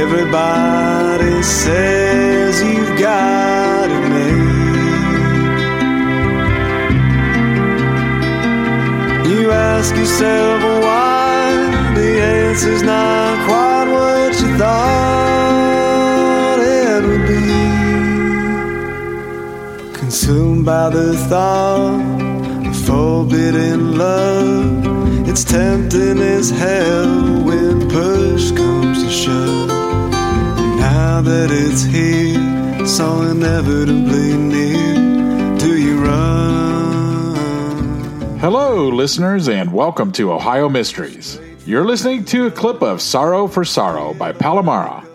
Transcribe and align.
Everybody 0.00 1.42
says 1.42 2.62
you've 2.62 2.96
got 3.00 3.90
it 3.90 4.08
made. 4.14 4.48
You 9.28 9.50
ask 9.50 9.96
yourself 9.96 10.62
why 10.84 11.94
the 11.96 12.10
answer's 12.20 12.84
not 12.84 13.44
quite 13.48 13.88
what 13.90 14.40
you 14.40 14.56
thought 14.56 15.88
it 16.60 17.02
would 17.04 17.26
be. 17.26 17.50
Consumed 19.98 20.64
by 20.64 20.90
the 20.90 21.16
thought 21.28 22.00
of 22.68 22.76
forbidden 22.86 23.98
love, 23.98 25.28
it's 25.28 25.42
tempting 25.42 26.20
as 26.20 26.50
hell 26.50 27.42
when 27.42 27.88
push 27.90 28.52
comes 28.52 29.02
to 29.02 29.10
shove. 29.10 29.67
That 31.18 31.50
it's 31.50 31.82
here, 31.82 32.86
so 32.86 33.22
inevitably 33.22 34.36
near, 34.36 35.58
do 35.58 35.76
you 35.76 35.98
run? 35.98 37.34
Hello, 38.38 38.88
listeners, 38.88 39.48
and 39.48 39.72
welcome 39.72 40.12
to 40.12 40.32
Ohio 40.32 40.68
Mysteries. 40.68 41.40
You're 41.66 41.84
listening 41.84 42.24
to 42.26 42.46
a 42.46 42.52
clip 42.52 42.82
of 42.82 43.02
Sorrow 43.02 43.48
for 43.48 43.64
Sorrow 43.64 44.14
by 44.14 44.32
Palamara. 44.32 45.07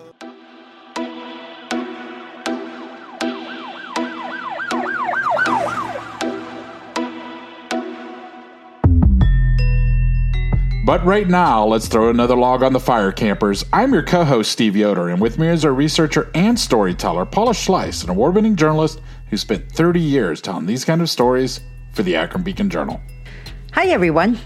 But 10.86 11.06
right 11.06 11.30
now, 11.30 11.66
let's 11.66 11.88
throw 11.88 12.10
another 12.10 12.36
log 12.36 12.62
on 12.62 12.74
the 12.74 12.80
fire, 12.80 13.14
campers. 13.14 13.64
I'm 13.72 13.94
your 13.94 14.04
co 14.04 14.26
host, 14.26 14.52
Steve 14.52 14.76
Yoder, 14.76 15.08
and 15.08 15.22
with 15.22 15.40
me 15.40 15.48
is 15.48 15.64
our 15.64 15.74
researcher 15.74 16.30
and 16.36 16.60
storyteller, 16.60 17.26
Paula 17.26 17.54
Schleis, 17.54 18.04
an 18.04 18.10
award 18.10 18.36
winning 18.36 18.58
journalist 18.58 19.00
who 19.30 19.38
spent 19.38 19.72
30 19.72 20.02
years 20.02 20.42
telling 20.42 20.66
these 20.66 20.84
kind 20.84 21.02
of 21.02 21.10
stories 21.10 21.62
for 21.94 22.04
the 22.04 22.18
Akron 22.18 22.44
Beacon 22.44 22.70
Journal. 22.70 23.00
Hi, 23.72 23.88
everyone. 23.88 24.38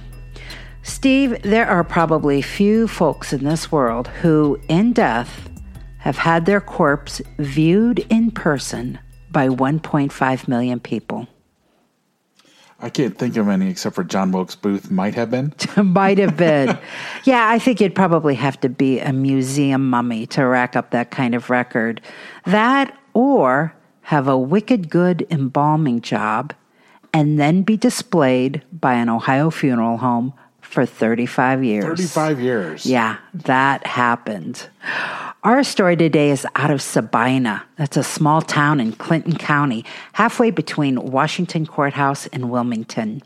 Steve, 0.84 1.42
there 1.42 1.68
are 1.68 1.84
probably 1.84 2.44
few 2.44 2.88
folks 2.88 3.34
in 3.34 3.44
this 3.44 3.72
world 3.72 4.08
who, 4.08 4.62
in 4.68 4.94
death, 4.94 5.50
have 5.98 6.18
had 6.18 6.46
their 6.46 6.62
corpse 6.62 7.20
viewed 7.40 8.06
in 8.12 8.30
person 8.30 9.00
by 9.32 9.50
1.5 9.50 10.48
million 10.48 10.80
people. 10.80 11.28
I 12.80 12.90
can't 12.90 13.18
think 13.18 13.36
of 13.38 13.48
any 13.48 13.70
except 13.70 13.96
for 13.96 14.04
John 14.04 14.32
Wilkes 14.32 14.56
Booth 14.56 14.92
might 14.92 15.16
have 15.16 15.32
been. 15.32 15.54
Might 15.84 16.20
have 16.20 16.38
been. 16.38 16.78
yeah, 17.24 17.50
I 17.50 17.58
think 17.58 17.82
you'd 17.82 17.96
probably 17.96 18.36
have 18.36 18.60
to 18.62 18.70
be 18.70 19.00
a 19.00 19.12
museum 19.12 19.90
mummy 19.90 20.28
to 20.28 20.44
rack 20.44 20.76
up 20.76 20.92
that 20.92 21.10
kind 21.10 21.34
of 21.34 21.50
record. 21.50 22.02
That 22.46 22.96
or 23.14 23.74
have 24.02 24.28
a 24.28 24.38
wicked 24.38 24.90
good 24.90 25.26
embalming 25.32 26.02
job 26.02 26.54
and 27.14 27.40
then 27.40 27.64
be 27.64 27.78
displayed 27.78 28.62
by 28.72 28.94
an 28.94 29.10
Ohio 29.10 29.50
funeral 29.50 29.98
home 29.98 30.34
for 30.62 30.86
35 30.86 31.64
years. 31.64 31.84
35 31.84 32.40
years. 32.40 32.86
Yeah, 32.86 33.18
that 33.34 33.88
happened. 33.88 34.70
Our 35.44 35.64
story 35.64 35.96
today 35.96 36.32
is 36.32 36.48
out 36.56 36.72
of 36.72 36.82
Sabina. 36.82 37.64
That's 37.76 37.96
a 37.96 38.04
small 38.04 38.42
town 38.42 38.80
in 38.80 38.94
Clinton 38.94 39.38
County, 39.38 39.86
halfway 40.14 40.50
between 40.50 41.12
Washington 41.12 41.68
Courthouse 41.68 42.26
and 42.28 42.50
Wilmington. 42.50 43.22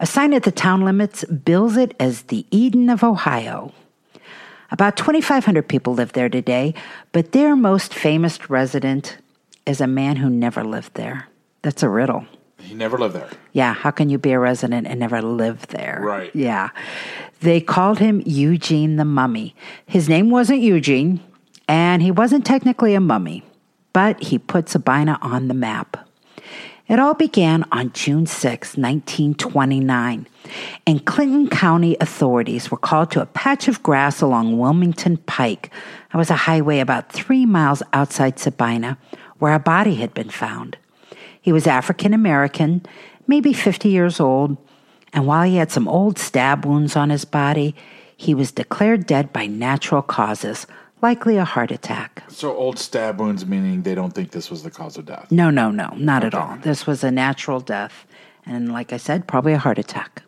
A 0.00 0.06
sign 0.06 0.34
at 0.34 0.42
the 0.42 0.50
town 0.50 0.84
limits 0.84 1.24
bills 1.24 1.76
it 1.76 1.94
as 2.00 2.22
the 2.22 2.44
Eden 2.50 2.90
of 2.90 3.04
Ohio. 3.04 3.72
About 4.72 4.96
2,500 4.96 5.68
people 5.68 5.94
live 5.94 6.12
there 6.14 6.28
today, 6.28 6.74
but 7.12 7.30
their 7.30 7.54
most 7.54 7.94
famous 7.94 8.50
resident 8.50 9.16
is 9.66 9.80
a 9.80 9.86
man 9.86 10.16
who 10.16 10.28
never 10.28 10.64
lived 10.64 10.94
there. 10.94 11.28
That's 11.62 11.84
a 11.84 11.88
riddle. 11.88 12.26
He 12.58 12.74
never 12.74 12.98
lived 12.98 13.14
there. 13.14 13.30
Yeah, 13.52 13.72
how 13.72 13.92
can 13.92 14.10
you 14.10 14.18
be 14.18 14.32
a 14.32 14.40
resident 14.40 14.88
and 14.88 14.98
never 14.98 15.22
live 15.22 15.68
there? 15.68 16.00
Right. 16.02 16.34
Yeah. 16.34 16.70
They 17.40 17.60
called 17.60 18.00
him 18.00 18.20
Eugene 18.26 18.96
the 18.96 19.04
Mummy. 19.04 19.54
His 19.86 20.08
name 20.08 20.30
wasn't 20.30 20.60
Eugene, 20.60 21.20
and 21.68 22.02
he 22.02 22.10
wasn't 22.10 22.46
technically 22.46 22.94
a 22.94 23.00
mummy, 23.00 23.42
but 23.92 24.22
he 24.22 24.38
put 24.38 24.68
Sabina 24.68 25.18
on 25.22 25.48
the 25.48 25.54
map. 25.54 26.08
It 26.88 27.00
all 27.00 27.14
began 27.14 27.64
on 27.72 27.92
June 27.92 28.26
6, 28.26 28.76
1929, 28.76 30.28
and 30.86 31.04
Clinton 31.04 31.48
County 31.48 31.96
authorities 32.00 32.70
were 32.70 32.76
called 32.76 33.10
to 33.10 33.20
a 33.20 33.26
patch 33.26 33.66
of 33.66 33.82
grass 33.82 34.20
along 34.20 34.56
Wilmington 34.56 35.16
Pike. 35.16 35.72
That 36.12 36.18
was 36.18 36.30
a 36.30 36.36
highway 36.36 36.78
about 36.78 37.10
three 37.10 37.44
miles 37.44 37.82
outside 37.92 38.38
Sabina, 38.38 38.98
where 39.40 39.54
a 39.54 39.58
body 39.58 39.96
had 39.96 40.14
been 40.14 40.30
found. 40.30 40.78
He 41.40 41.52
was 41.52 41.66
African 41.66 42.14
American, 42.14 42.86
maybe 43.26 43.52
50 43.52 43.88
years 43.88 44.20
old, 44.20 44.56
and 45.12 45.26
while 45.26 45.42
he 45.42 45.56
had 45.56 45.72
some 45.72 45.88
old 45.88 46.18
stab 46.18 46.64
wounds 46.64 46.94
on 46.94 47.10
his 47.10 47.24
body, 47.24 47.74
he 48.16 48.32
was 48.32 48.52
declared 48.52 49.06
dead 49.06 49.32
by 49.32 49.46
natural 49.46 50.02
causes, 50.02 50.68
likely 51.02 51.36
a 51.36 51.44
heart 51.44 51.70
attack. 51.70 52.22
So, 52.28 52.54
old 52.54 52.78
stab 52.78 53.20
wounds, 53.20 53.46
meaning 53.46 53.82
they 53.82 53.94
don't 53.94 54.12
think 54.12 54.30
this 54.30 54.50
was 54.50 54.62
the 54.62 54.70
cause 54.70 54.96
of 54.96 55.06
death. 55.06 55.30
No, 55.30 55.50
no, 55.50 55.70
no, 55.70 55.88
not 55.96 56.24
at 56.24 56.34
all. 56.34 56.56
This 56.62 56.86
was 56.86 57.04
a 57.04 57.10
natural 57.10 57.60
death, 57.60 58.06
and 58.44 58.72
like 58.72 58.92
I 58.92 58.96
said, 58.96 59.26
probably 59.26 59.52
a 59.52 59.58
heart 59.58 59.78
attack. 59.78 60.22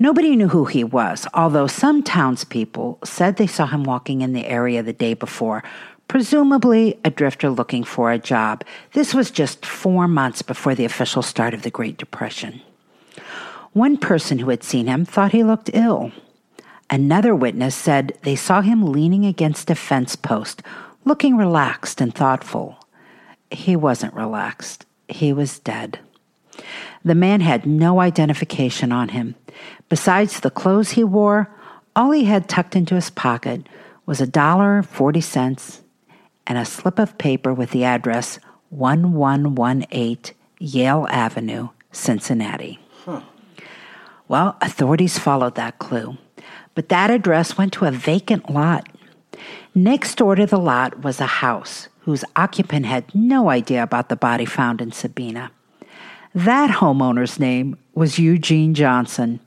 Nobody 0.00 0.36
knew 0.36 0.48
who 0.48 0.66
he 0.66 0.84
was, 0.84 1.26
although 1.34 1.66
some 1.66 2.04
townspeople 2.04 3.00
said 3.04 3.36
they 3.36 3.48
saw 3.48 3.66
him 3.66 3.82
walking 3.82 4.20
in 4.20 4.32
the 4.32 4.46
area 4.46 4.80
the 4.80 4.92
day 4.92 5.14
before, 5.14 5.64
presumably 6.06 6.98
a 7.04 7.10
drifter 7.10 7.50
looking 7.50 7.82
for 7.82 8.12
a 8.12 8.18
job. 8.18 8.64
This 8.92 9.12
was 9.12 9.32
just 9.32 9.66
four 9.66 10.06
months 10.06 10.40
before 10.40 10.76
the 10.76 10.84
official 10.84 11.20
start 11.22 11.52
of 11.52 11.62
the 11.62 11.70
Great 11.70 11.96
Depression. 11.96 12.62
One 13.72 13.96
person 13.96 14.38
who 14.38 14.50
had 14.50 14.62
seen 14.62 14.86
him 14.86 15.04
thought 15.04 15.32
he 15.32 15.42
looked 15.42 15.70
ill. 15.74 16.12
Another 16.90 17.34
witness 17.34 17.74
said 17.74 18.16
they 18.22 18.36
saw 18.36 18.62
him 18.62 18.92
leaning 18.92 19.26
against 19.26 19.70
a 19.70 19.74
fence 19.74 20.16
post, 20.16 20.62
looking 21.04 21.36
relaxed 21.36 22.00
and 22.00 22.14
thoughtful. 22.14 22.78
He 23.50 23.76
wasn't 23.76 24.14
relaxed, 24.14 24.86
he 25.08 25.32
was 25.32 25.58
dead. 25.58 25.98
The 27.04 27.14
man 27.14 27.40
had 27.40 27.66
no 27.66 28.00
identification 28.00 28.90
on 28.90 29.10
him. 29.10 29.34
Besides 29.88 30.40
the 30.40 30.50
clothes 30.50 30.90
he 30.92 31.04
wore, 31.04 31.50
all 31.94 32.10
he 32.10 32.24
had 32.24 32.48
tucked 32.48 32.74
into 32.74 32.94
his 32.94 33.10
pocket 33.10 33.68
was 34.06 34.20
a 34.20 34.26
dollar 34.26 34.82
forty 34.82 35.20
cents 35.20 35.82
and 36.46 36.58
a 36.58 36.64
slip 36.64 36.98
of 36.98 37.18
paper 37.18 37.52
with 37.52 37.70
the 37.70 37.84
address 37.84 38.38
1118 38.70 40.34
Yale 40.58 41.06
Avenue, 41.10 41.68
Cincinnati. 41.92 42.80
Well, 44.26 44.56
authorities 44.60 45.18
followed 45.18 45.54
that 45.54 45.78
clue, 45.78 46.18
but 46.74 46.88
that 46.88 47.10
address 47.10 47.58
went 47.58 47.72
to 47.74 47.86
a 47.86 47.90
vacant 47.90 48.50
lot. 48.50 48.88
Next 49.74 50.16
door 50.16 50.34
to 50.34 50.46
the 50.46 50.58
lot 50.58 51.02
was 51.02 51.20
a 51.20 51.26
house 51.26 51.88
whose 52.00 52.24
occupant 52.36 52.86
had 52.86 53.14
no 53.14 53.50
idea 53.50 53.82
about 53.82 54.08
the 54.08 54.16
body 54.16 54.44
found 54.44 54.80
in 54.80 54.92
Sabina. 54.92 55.50
That 56.34 56.70
homeowner's 56.70 57.38
name 57.38 57.76
was 57.94 58.18
Eugene 58.18 58.74
Johnson, 58.74 59.40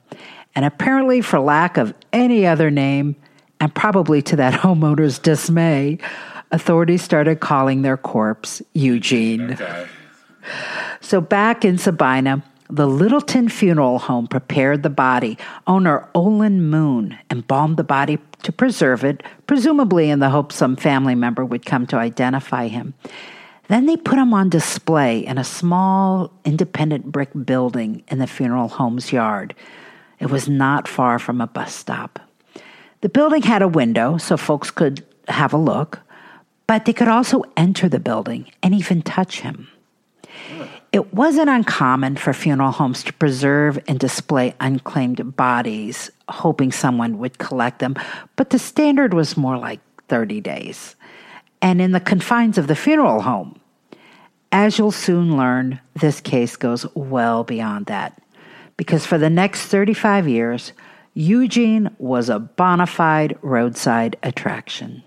and 0.54 0.64
apparently, 0.64 1.20
for 1.22 1.40
lack 1.40 1.76
of 1.76 1.94
any 2.12 2.46
other 2.46 2.70
name, 2.70 3.16
and 3.60 3.74
probably 3.74 4.22
to 4.22 4.36
that 4.36 4.54
homeowner's 4.60 5.18
dismay, 5.18 5.98
authorities 6.50 7.02
started 7.02 7.40
calling 7.40 7.82
their 7.82 7.96
corpse 7.96 8.62
Eugene. 8.74 9.52
Okay. 9.52 9.86
So 11.00 11.20
back 11.20 11.64
in 11.64 11.78
Sabina, 11.78 12.42
the 12.72 12.86
Littleton 12.86 13.50
Funeral 13.50 13.98
Home 13.98 14.26
prepared 14.26 14.82
the 14.82 14.88
body. 14.88 15.36
Owner 15.66 16.08
Olin 16.14 16.70
Moon 16.70 17.18
embalmed 17.30 17.76
the 17.76 17.84
body 17.84 18.18
to 18.44 18.50
preserve 18.50 19.04
it, 19.04 19.22
presumably 19.46 20.08
in 20.08 20.20
the 20.20 20.30
hope 20.30 20.50
some 20.50 20.76
family 20.76 21.14
member 21.14 21.44
would 21.44 21.66
come 21.66 21.86
to 21.88 21.96
identify 21.96 22.68
him. 22.68 22.94
Then 23.68 23.84
they 23.84 23.98
put 23.98 24.18
him 24.18 24.32
on 24.32 24.48
display 24.48 25.18
in 25.18 25.36
a 25.36 25.44
small 25.44 26.32
independent 26.46 27.12
brick 27.12 27.28
building 27.44 28.04
in 28.08 28.18
the 28.18 28.26
funeral 28.26 28.68
home's 28.68 29.12
yard. 29.12 29.54
It 30.18 30.30
was 30.30 30.48
not 30.48 30.88
far 30.88 31.18
from 31.18 31.42
a 31.42 31.46
bus 31.46 31.74
stop. 31.74 32.20
The 33.02 33.10
building 33.10 33.42
had 33.42 33.60
a 33.60 33.68
window 33.68 34.16
so 34.16 34.38
folks 34.38 34.70
could 34.70 35.04
have 35.28 35.52
a 35.52 35.58
look, 35.58 36.00
but 36.66 36.86
they 36.86 36.94
could 36.94 37.08
also 37.08 37.42
enter 37.54 37.90
the 37.90 38.00
building 38.00 38.50
and 38.62 38.74
even 38.74 39.02
touch 39.02 39.40
him. 39.40 39.68
It 40.92 41.14
wasn't 41.14 41.48
uncommon 41.48 42.16
for 42.16 42.34
funeral 42.34 42.70
homes 42.70 43.02
to 43.04 43.14
preserve 43.14 43.78
and 43.88 43.98
display 43.98 44.54
unclaimed 44.60 45.36
bodies, 45.36 46.10
hoping 46.28 46.70
someone 46.70 47.18
would 47.18 47.38
collect 47.38 47.78
them, 47.78 47.96
but 48.36 48.50
the 48.50 48.58
standard 48.58 49.14
was 49.14 49.36
more 49.36 49.56
like 49.56 49.80
30 50.08 50.42
days. 50.42 50.94
And 51.62 51.80
in 51.80 51.92
the 51.92 52.00
confines 52.00 52.58
of 52.58 52.66
the 52.66 52.76
funeral 52.76 53.22
home, 53.22 53.58
as 54.52 54.76
you'll 54.76 54.92
soon 54.92 55.38
learn, 55.38 55.80
this 55.94 56.20
case 56.20 56.56
goes 56.56 56.84
well 56.94 57.42
beyond 57.42 57.86
that. 57.86 58.20
Because 58.76 59.06
for 59.06 59.16
the 59.16 59.30
next 59.30 59.68
35 59.68 60.28
years, 60.28 60.74
Eugene 61.14 61.94
was 61.98 62.28
a 62.28 62.38
bona 62.38 62.86
fide 62.86 63.38
roadside 63.40 64.16
attraction. 64.22 65.02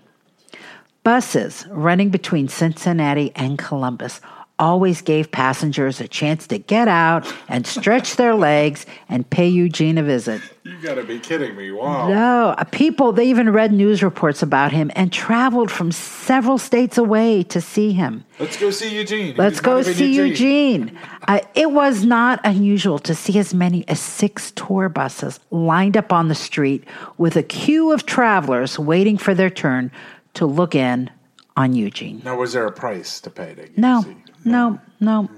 Buses 1.04 1.64
running 1.70 2.10
between 2.10 2.48
Cincinnati 2.48 3.30
and 3.36 3.56
Columbus 3.56 4.20
always 4.58 5.02
gave 5.02 5.30
passengers 5.30 6.00
a 6.00 6.08
chance 6.08 6.46
to 6.46 6.58
get 6.58 6.88
out 6.88 7.30
and 7.48 7.66
stretch 7.66 8.16
their 8.16 8.34
legs 8.34 8.86
and 9.08 9.28
pay 9.28 9.46
Eugene 9.46 9.98
a 9.98 10.02
visit. 10.02 10.40
You 10.64 10.80
gotta 10.82 11.04
be 11.04 11.18
kidding 11.18 11.56
me. 11.56 11.70
Wow. 11.70 12.08
No, 12.08 12.48
uh, 12.56 12.64
people, 12.64 13.12
they 13.12 13.28
even 13.28 13.50
read 13.50 13.72
news 13.72 14.02
reports 14.02 14.42
about 14.42 14.72
him 14.72 14.90
and 14.96 15.12
traveled 15.12 15.70
from 15.70 15.92
several 15.92 16.58
states 16.58 16.98
away 16.98 17.42
to 17.44 17.60
see 17.60 17.92
him. 17.92 18.24
Let's 18.40 18.56
go 18.56 18.70
see 18.70 18.96
Eugene. 18.96 19.36
Let's 19.36 19.56
He's 19.56 19.60
go 19.60 19.82
see 19.82 20.14
Eugene. 20.14 20.98
Uh, 21.28 21.40
it 21.54 21.70
was 21.72 22.04
not 22.04 22.40
unusual 22.42 22.98
to 23.00 23.14
see 23.14 23.38
as 23.38 23.52
many 23.54 23.86
as 23.88 24.00
six 24.00 24.50
tour 24.52 24.88
buses 24.88 25.38
lined 25.50 25.96
up 25.96 26.12
on 26.12 26.28
the 26.28 26.34
street 26.34 26.84
with 27.18 27.36
a 27.36 27.42
queue 27.42 27.92
of 27.92 28.06
travelers 28.06 28.78
waiting 28.78 29.18
for 29.18 29.34
their 29.34 29.50
turn 29.50 29.90
to 30.34 30.46
look 30.46 30.74
in 30.74 31.10
on 31.56 31.72
Eugene. 31.74 32.22
Now, 32.24 32.38
was 32.38 32.52
there 32.52 32.66
a 32.66 32.72
price 32.72 33.20
to 33.22 33.30
pay 33.30 33.54
to 33.54 33.62
get 33.62 33.78
No, 33.78 34.02
see? 34.02 34.16
No, 34.46 34.80
no. 35.00 35.28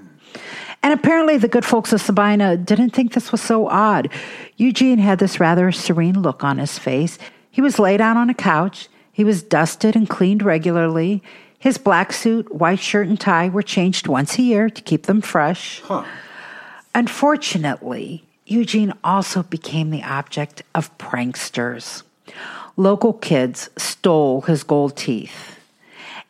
And 0.81 0.93
apparently, 0.93 1.37
the 1.37 1.49
good 1.49 1.65
folks 1.65 1.91
of 1.91 1.99
Sabina 1.99 2.55
didn't 2.55 2.91
think 2.91 3.13
this 3.13 3.31
was 3.31 3.41
so 3.41 3.67
odd. 3.67 4.09
Eugene 4.55 4.99
had 4.99 5.19
this 5.19 5.39
rather 5.39 5.71
serene 5.71 6.21
look 6.21 6.43
on 6.43 6.57
his 6.57 6.79
face. 6.79 7.17
He 7.51 7.61
was 7.61 7.79
laid 7.79 7.99
out 7.99 8.15
on 8.15 8.29
a 8.29 8.33
couch. 8.33 8.87
He 9.11 9.25
was 9.25 9.43
dusted 9.43 9.95
and 9.95 10.09
cleaned 10.09 10.43
regularly. 10.43 11.21
His 11.57 11.77
black 11.77 12.13
suit, 12.13 12.55
white 12.55 12.79
shirt, 12.79 13.07
and 13.07 13.19
tie 13.19 13.49
were 13.49 13.61
changed 13.61 14.07
once 14.07 14.39
a 14.39 14.41
year 14.41 14.69
to 14.69 14.81
keep 14.81 15.07
them 15.07 15.19
fresh. 15.19 15.81
Huh. 15.81 16.05
Unfortunately, 16.95 18.23
Eugene 18.45 18.93
also 19.03 19.43
became 19.43 19.89
the 19.89 20.03
object 20.03 20.63
of 20.73 20.97
pranksters. 20.97 22.03
Local 22.77 23.11
kids 23.13 23.69
stole 23.77 24.41
his 24.41 24.63
gold 24.63 24.95
teeth, 24.95 25.59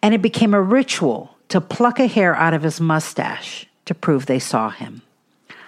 and 0.02 0.16
it 0.16 0.22
became 0.22 0.56
a 0.56 0.62
ritual 0.62 1.36
to 1.50 1.62
pluck 1.62 2.00
a 2.00 2.08
hair 2.08 2.36
out 2.36 2.54
of 2.54 2.64
his 2.64 2.80
mustache 2.80 3.66
to 3.86 3.94
prove 3.94 4.26
they 4.26 4.40
saw 4.40 4.70
him. 4.70 5.02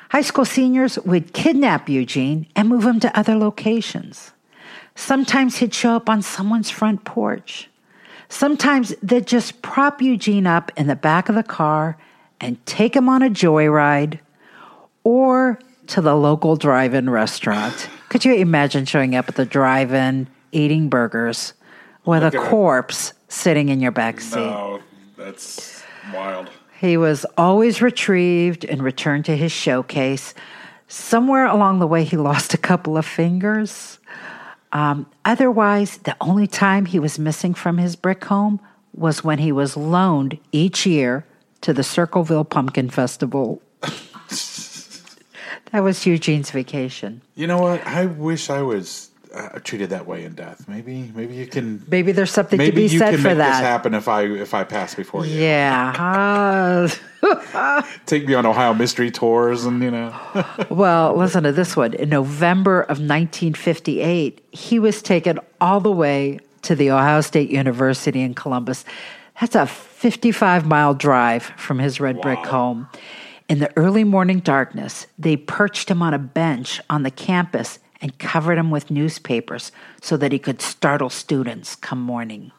High 0.09 0.21
school 0.21 0.45
seniors 0.45 0.99
would 0.99 1.33
kidnap 1.33 1.89
Eugene 1.89 2.45
and 2.55 2.67
move 2.67 2.85
him 2.85 2.99
to 2.99 3.17
other 3.17 3.35
locations. 3.35 4.31
Sometimes 4.95 5.57
he'd 5.57 5.73
show 5.73 5.95
up 5.95 6.09
on 6.09 6.21
someone's 6.21 6.69
front 6.69 7.05
porch. 7.05 7.69
Sometimes 8.27 8.93
they'd 9.01 9.25
just 9.25 9.61
prop 9.61 10.01
Eugene 10.01 10.45
up 10.45 10.71
in 10.77 10.87
the 10.87 10.95
back 10.95 11.29
of 11.29 11.35
the 11.35 11.43
car 11.43 11.97
and 12.39 12.63
take 12.65 12.95
him 12.95 13.09
on 13.09 13.21
a 13.21 13.29
joyride 13.29 14.19
or 15.03 15.59
to 15.87 16.01
the 16.01 16.15
local 16.15 16.55
drive 16.55 16.93
in 16.93 17.09
restaurant. 17.09 17.89
Could 18.09 18.25
you 18.25 18.33
imagine 18.35 18.85
showing 18.85 19.15
up 19.15 19.29
at 19.29 19.35
the 19.35 19.45
drive 19.45 19.93
in, 19.93 20.27
eating 20.51 20.89
burgers, 20.89 21.53
with 22.05 22.23
Look 22.23 22.33
a 22.33 22.37
at 22.37 22.43
it. 22.43 22.49
corpse 22.49 23.13
sitting 23.29 23.69
in 23.69 23.79
your 23.79 23.91
back 23.91 24.19
seat? 24.19 24.35
No, 24.35 24.81
that's 25.17 25.70
wild. 26.13 26.50
He 26.80 26.98
was 26.98 27.25
always 27.38 27.81
retrieved 27.81 28.65
and 28.65 28.81
returned 28.81 29.25
to 29.25 29.38
his 29.38 29.51
showcase. 29.51 30.33
Somewhere 30.88 31.45
along 31.45 31.80
the 31.80 31.88
way, 31.88 32.03
he 32.03 32.18
lost 32.18 32.53
a 32.53 32.57
couple 32.57 32.98
of 32.98 33.06
fingers. 33.06 34.00
Um, 34.74 35.06
otherwise, 35.25 35.98
the 35.98 36.15
only 36.19 36.48
time 36.48 36.86
he 36.86 37.00
was 37.00 37.19
missing 37.19 37.53
from 37.53 37.77
his 37.77 37.95
brick 37.95 38.25
home 38.25 38.59
was 38.94 39.24
when 39.24 39.39
he 39.39 39.51
was 39.51 39.77
loaned 39.77 40.39
each 40.51 40.86
year 40.86 41.25
to 41.62 41.74
the 41.74 41.83
Circleville 41.83 42.45
Pumpkin 42.45 42.89
Festival. 42.89 43.62
that 43.81 45.81
was 45.81 46.06
Eugene's 46.06 46.51
vacation. 46.51 47.21
You 47.36 47.48
know 47.48 47.59
what? 47.59 47.86
I 47.86 48.07
wish 48.07 48.50
I 48.50 48.63
was 48.63 49.10
uh, 49.33 49.59
treated 49.59 49.89
that 49.89 50.05
way 50.05 50.23
in 50.23 50.33
death. 50.33 50.67
Maybe, 50.67 51.11
maybe 51.15 51.35
you 51.35 51.47
can. 51.47 51.83
Maybe 51.87 52.11
there's 52.11 52.31
something 52.31 52.59
to 52.59 52.71
be 52.71 52.83
you 52.83 52.99
said 52.99 53.11
can 53.11 53.19
for 53.19 53.29
make 53.29 53.37
this 53.37 53.45
that. 53.47 53.63
happen 53.63 53.93
if 53.93 54.07
I 54.07 54.23
if 54.23 54.53
I 54.53 54.63
pass 54.63 54.95
before 54.95 55.25
you. 55.25 55.39
Yeah. 55.39 56.89
Uh, 57.23 57.81
Take 58.05 58.27
me 58.27 58.33
on 58.33 58.45
Ohio 58.45 58.73
mystery 58.73 59.11
tours, 59.11 59.65
and 59.65 59.81
you 59.81 59.91
know. 59.91 60.13
Well, 60.69 61.15
listen 61.15 61.43
to 61.43 61.51
this 61.51 61.75
one. 61.75 61.93
In 61.93 62.09
November 62.09 62.81
of 62.81 62.99
1958, 62.99 64.43
he 64.51 64.79
was 64.79 65.01
taken 65.01 65.39
all 65.59 65.79
the 65.79 65.91
way 65.91 66.39
to 66.63 66.75
the 66.75 66.91
Ohio 66.91 67.21
State 67.21 67.49
University 67.49 68.21
in 68.21 68.33
Columbus. 68.33 68.85
That's 69.39 69.55
a 69.55 69.65
55 69.65 70.65
mile 70.65 70.93
drive 70.93 71.43
from 71.57 71.79
his 71.79 71.99
red 71.99 72.21
brick 72.21 72.39
home. 72.39 72.87
In 73.49 73.59
the 73.59 73.71
early 73.75 74.03
morning 74.03 74.39
darkness, 74.39 75.07
they 75.19 75.35
perched 75.35 75.89
him 75.89 76.01
on 76.01 76.13
a 76.13 76.19
bench 76.19 76.79
on 76.89 77.03
the 77.03 77.11
campus 77.11 77.79
and 78.01 78.18
covered 78.18 78.57
him 78.57 78.71
with 78.71 78.92
newspapers 78.92 79.71
so 80.01 80.18
that 80.18 80.31
he 80.31 80.39
could 80.39 80.62
startle 80.62 81.09
students 81.09 81.75
come 81.75 82.01
morning. 82.01 82.51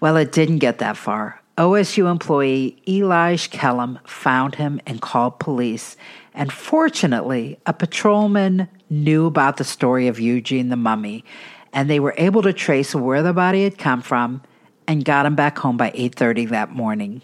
Well, 0.00 0.16
it 0.16 0.32
didn't 0.32 0.58
get 0.58 0.78
that 0.78 0.96
far. 0.96 1.42
OSU 1.58 2.10
employee 2.10 2.82
Eli 2.86 3.36
Kellum 3.36 3.98
found 4.06 4.56
him 4.56 4.80
and 4.86 5.00
called 5.00 5.38
police. 5.38 5.96
And 6.34 6.52
fortunately, 6.52 7.58
a 7.64 7.72
patrolman 7.72 8.68
knew 8.90 9.26
about 9.26 9.56
the 9.56 9.64
story 9.64 10.06
of 10.06 10.20
Eugene 10.20 10.68
the 10.68 10.76
mummy, 10.76 11.24
and 11.72 11.88
they 11.88 11.98
were 11.98 12.14
able 12.18 12.42
to 12.42 12.52
trace 12.52 12.94
where 12.94 13.22
the 13.22 13.32
body 13.32 13.64
had 13.64 13.78
come 13.78 14.02
from 14.02 14.42
and 14.86 15.04
got 15.04 15.26
him 15.26 15.34
back 15.34 15.58
home 15.58 15.78
by 15.78 15.90
8:30 15.94 16.44
that 16.50 16.70
morning. 16.70 17.22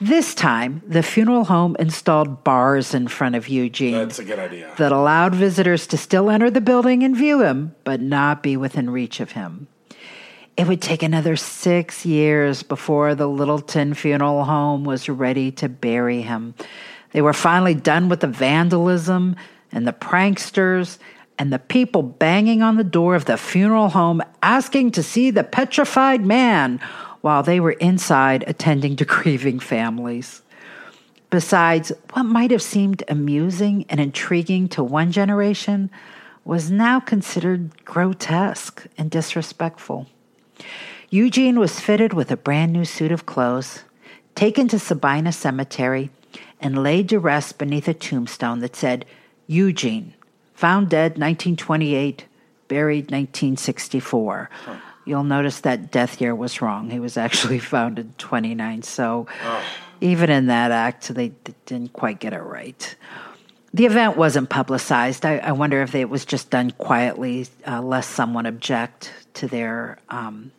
This 0.00 0.34
time, 0.34 0.82
the 0.86 1.02
funeral 1.02 1.44
home 1.44 1.74
installed 1.78 2.44
bars 2.44 2.92
in 2.92 3.08
front 3.08 3.34
of 3.34 3.48
Eugene 3.48 3.94
That's 3.94 4.18
a 4.18 4.24
good 4.24 4.38
idea. 4.38 4.70
that 4.76 4.92
allowed 4.92 5.34
visitors 5.34 5.86
to 5.86 5.96
still 5.96 6.28
enter 6.28 6.50
the 6.50 6.60
building 6.60 7.02
and 7.02 7.16
view 7.16 7.42
him, 7.42 7.74
but 7.82 8.02
not 8.02 8.42
be 8.42 8.58
within 8.58 8.90
reach 8.90 9.20
of 9.20 9.32
him. 9.32 9.68
It 10.56 10.66
would 10.66 10.82
take 10.82 11.02
another 11.02 11.34
six 11.36 12.04
years 12.04 12.62
before 12.62 13.14
the 13.14 13.26
Littleton 13.26 13.94
Funeral 13.94 14.44
Home 14.44 14.84
was 14.84 15.08
ready 15.08 15.50
to 15.52 15.68
bury 15.68 16.20
him. 16.20 16.54
They 17.12 17.22
were 17.22 17.32
finally 17.32 17.74
done 17.74 18.10
with 18.10 18.20
the 18.20 18.26
vandalism 18.26 19.36
and 19.72 19.86
the 19.86 19.92
pranksters 19.94 20.98
and 21.38 21.52
the 21.52 21.58
people 21.58 22.02
banging 22.02 22.62
on 22.62 22.76
the 22.76 22.84
door 22.84 23.14
of 23.14 23.24
the 23.24 23.36
funeral 23.36 23.90
home 23.90 24.22
asking 24.42 24.92
to 24.92 25.02
see 25.02 25.30
the 25.30 25.44
petrified 25.44 26.24
man 26.24 26.80
while 27.26 27.42
they 27.42 27.58
were 27.58 27.72
inside 27.72 28.44
attending 28.46 28.94
to 28.94 29.04
grieving 29.16 29.58
families. 29.58 30.42
Besides, 31.28 31.90
what 32.12 32.22
might 32.22 32.52
have 32.52 32.62
seemed 32.62 33.02
amusing 33.08 33.84
and 33.88 33.98
intriguing 33.98 34.68
to 34.68 34.84
one 34.84 35.10
generation 35.10 35.90
was 36.44 36.70
now 36.70 37.00
considered 37.00 37.84
grotesque 37.84 38.86
and 38.96 39.10
disrespectful. 39.10 40.06
Eugene 41.10 41.58
was 41.58 41.80
fitted 41.80 42.12
with 42.12 42.30
a 42.30 42.36
brand 42.36 42.72
new 42.72 42.84
suit 42.84 43.10
of 43.10 43.26
clothes, 43.26 43.82
taken 44.36 44.68
to 44.68 44.78
Sabina 44.78 45.32
Cemetery, 45.32 46.10
and 46.60 46.84
laid 46.84 47.08
to 47.08 47.18
rest 47.18 47.58
beneath 47.58 47.88
a 47.88 47.94
tombstone 47.94 48.60
that 48.60 48.76
said, 48.76 49.04
Eugene, 49.48 50.14
found 50.54 50.90
dead 50.90 51.18
1928, 51.18 52.24
buried 52.68 53.10
1964. 53.10 54.48
You'll 55.06 55.24
notice 55.24 55.60
that 55.60 55.90
death 55.90 56.20
year 56.20 56.34
was 56.34 56.60
wrong. 56.60 56.90
He 56.90 57.00
was 57.00 57.16
actually 57.16 57.58
found 57.74 57.98
in 57.98 58.12
29. 58.18 58.82
So 58.82 59.26
even 60.00 60.30
in 60.30 60.46
that 60.46 60.72
act, 60.72 61.08
they, 61.08 61.28
they 61.44 61.54
didn't 61.64 61.92
quite 61.92 62.20
get 62.20 62.34
it 62.34 62.42
right. 62.42 62.94
The 63.72 63.86
event 63.86 64.16
wasn't 64.16 64.50
publicized. 64.50 65.24
I, 65.24 65.38
I 65.38 65.52
wonder 65.52 65.82
if 65.82 65.94
it 65.94 66.08
was 66.08 66.24
just 66.24 66.50
done 66.50 66.70
quietly, 66.72 67.46
uh, 67.66 67.82
lest 67.82 68.10
someone 68.10 68.46
object 68.46 69.12
to 69.34 69.46
their 69.48 69.98
um, 70.08 70.50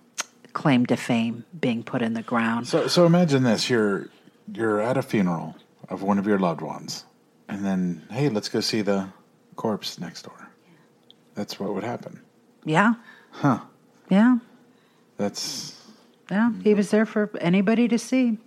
claim 0.54 0.86
to 0.86 0.96
fame 0.96 1.44
being 1.60 1.84
put 1.84 2.02
in 2.02 2.14
the 2.14 2.22
ground. 2.22 2.68
So, 2.68 2.88
so 2.88 3.06
imagine 3.06 3.44
this: 3.44 3.70
you're 3.70 4.10
you're 4.54 4.80
at 4.80 4.98
a 4.98 5.02
funeral 5.02 5.56
of 5.90 6.04
one 6.04 6.20
of 6.20 6.28
your 6.28 6.38
loved 6.38 6.62
ones, 6.62 7.06
and 7.48 7.66
then 7.66 8.06
hey, 8.12 8.30
let's 8.30 8.50
go 8.50 8.60
see 8.60 8.82
the 8.82 9.10
corpse 9.56 10.00
next 10.00 10.24
door. 10.24 10.50
That's 11.34 11.60
what 11.60 11.74
would 11.74 11.84
happen. 11.84 12.22
Yeah. 12.66 12.96
Huh? 13.32 13.62
Yeah. 14.10 14.38
That's 15.18 15.76
Yeah. 16.30 16.52
He 16.64 16.74
was 16.74 16.92
there 16.92 17.06
for 17.06 17.32
anybody 17.40 17.88
to 17.88 17.98
see. 17.98 18.38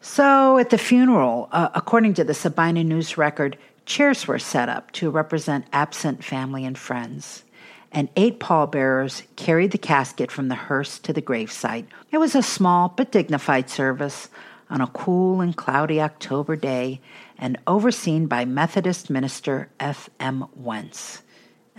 So 0.00 0.58
at 0.58 0.70
the 0.70 0.78
funeral, 0.78 1.48
uh, 1.52 1.68
according 1.74 2.14
to 2.14 2.24
the 2.24 2.34
Sabina 2.34 2.82
News 2.84 3.16
record, 3.18 3.56
Chairs 3.86 4.26
were 4.26 4.38
set 4.38 4.68
up 4.68 4.92
to 4.92 5.10
represent 5.10 5.66
absent 5.72 6.22
family 6.24 6.64
and 6.64 6.78
friends, 6.78 7.44
and 7.92 8.08
eight 8.16 8.38
pallbearers 8.38 9.22
carried 9.36 9.72
the 9.72 9.78
casket 9.78 10.30
from 10.30 10.48
the 10.48 10.54
hearse 10.54 10.98
to 11.00 11.12
the 11.12 11.22
gravesite. 11.22 11.86
It 12.12 12.18
was 12.18 12.34
a 12.34 12.42
small 12.42 12.88
but 12.88 13.10
dignified 13.10 13.68
service 13.68 14.28
on 14.68 14.80
a 14.80 14.86
cool 14.88 15.40
and 15.40 15.56
cloudy 15.56 16.00
October 16.00 16.56
day 16.56 17.00
and 17.38 17.58
overseen 17.66 18.26
by 18.26 18.44
Methodist 18.44 19.10
minister 19.10 19.68
F. 19.80 20.08
M. 20.20 20.46
Wentz, 20.54 21.22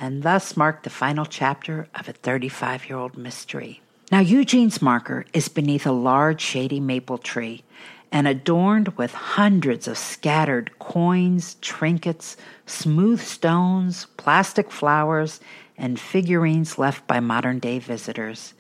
and 0.02 0.24
thus 0.24 0.58
marked 0.58 0.84
the 0.84 0.90
final 0.90 1.26
chapter 1.26 1.88
of 1.94 2.10
a 2.10 2.14
35 2.14 2.90
year 2.90 2.98
old 2.98 3.16
mystery. 3.16 3.82
Now, 4.12 4.20
Eugene's 4.20 4.82
marker 4.82 5.26
is 5.32 5.48
beneath 5.48 5.86
a 5.86 5.92
large 5.92 6.42
shady 6.42 6.80
maple 6.80 7.20
tree 7.20 7.64
and 8.12 8.28
adorned 8.28 8.90
with 8.98 9.14
hundreds 9.14 9.88
of 9.88 9.98
scattered 9.98 10.78
coins, 10.80 11.56
trinkets, 11.62 12.36
smooth 12.66 13.22
stones, 13.22 14.08
plastic 14.18 14.70
flowers, 14.70 15.40
and 15.78 16.00
figurines 16.00 16.78
left 16.78 17.08
by 17.08 17.22
modern 17.22 17.60
day 17.60 17.80
visitors. 17.80 18.54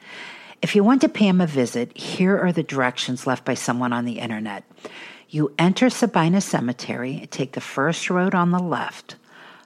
If 0.62 0.76
you 0.76 0.84
want 0.84 1.02
to 1.02 1.10
pay 1.10 1.28
him 1.28 1.42
a 1.42 1.48
visit, 1.48 1.98
here 1.98 2.38
are 2.38 2.54
the 2.54 2.64
directions 2.64 3.26
left 3.26 3.44
by 3.44 3.56
someone 3.56 3.92
on 3.92 4.06
the 4.06 4.20
internet. 4.20 4.64
You 5.28 5.54
enter 5.58 5.90
Sabina 5.90 6.40
Cemetery, 6.40 7.28
take 7.32 7.54
the 7.54 7.62
first 7.62 8.10
road 8.10 8.36
on 8.36 8.52
the 8.52 8.60
left, 8.60 9.16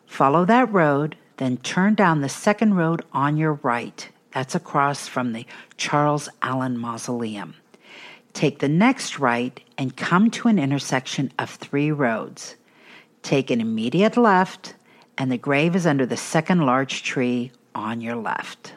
follow 0.08 0.46
that 0.46 0.72
road, 0.72 1.17
then 1.38 1.58
turn 1.58 1.96
down 1.96 2.22
the 2.22 2.30
second 2.30 2.75
road 2.75 3.04
on 3.13 3.38
your 3.38 3.54
right. 3.63 4.10
That's 4.34 4.56
across 4.56 5.08
from 5.08 5.34
the 5.34 5.46
Charles 5.77 6.30
Allen 6.42 6.77
Mausoleum. 6.77 7.56
Take 8.34 8.60
the 8.60 8.70
next 8.70 9.18
right 9.18 9.60
and 9.77 9.96
come 9.96 10.30
to 10.32 10.50
an 10.50 10.60
intersection 10.60 11.32
of 11.39 11.50
three 11.50 11.92
roads. 11.92 12.56
Take 13.24 13.50
an 13.50 13.62
immediate 13.62 14.18
left, 14.18 14.75
and 15.18 15.32
the 15.32 15.38
grave 15.38 15.75
is 15.75 15.88
under 15.88 16.06
the 16.06 16.18
second 16.18 16.65
large 16.65 17.04
tree 17.04 17.51
on 17.74 18.01
your 18.01 18.15
left. 18.15 18.74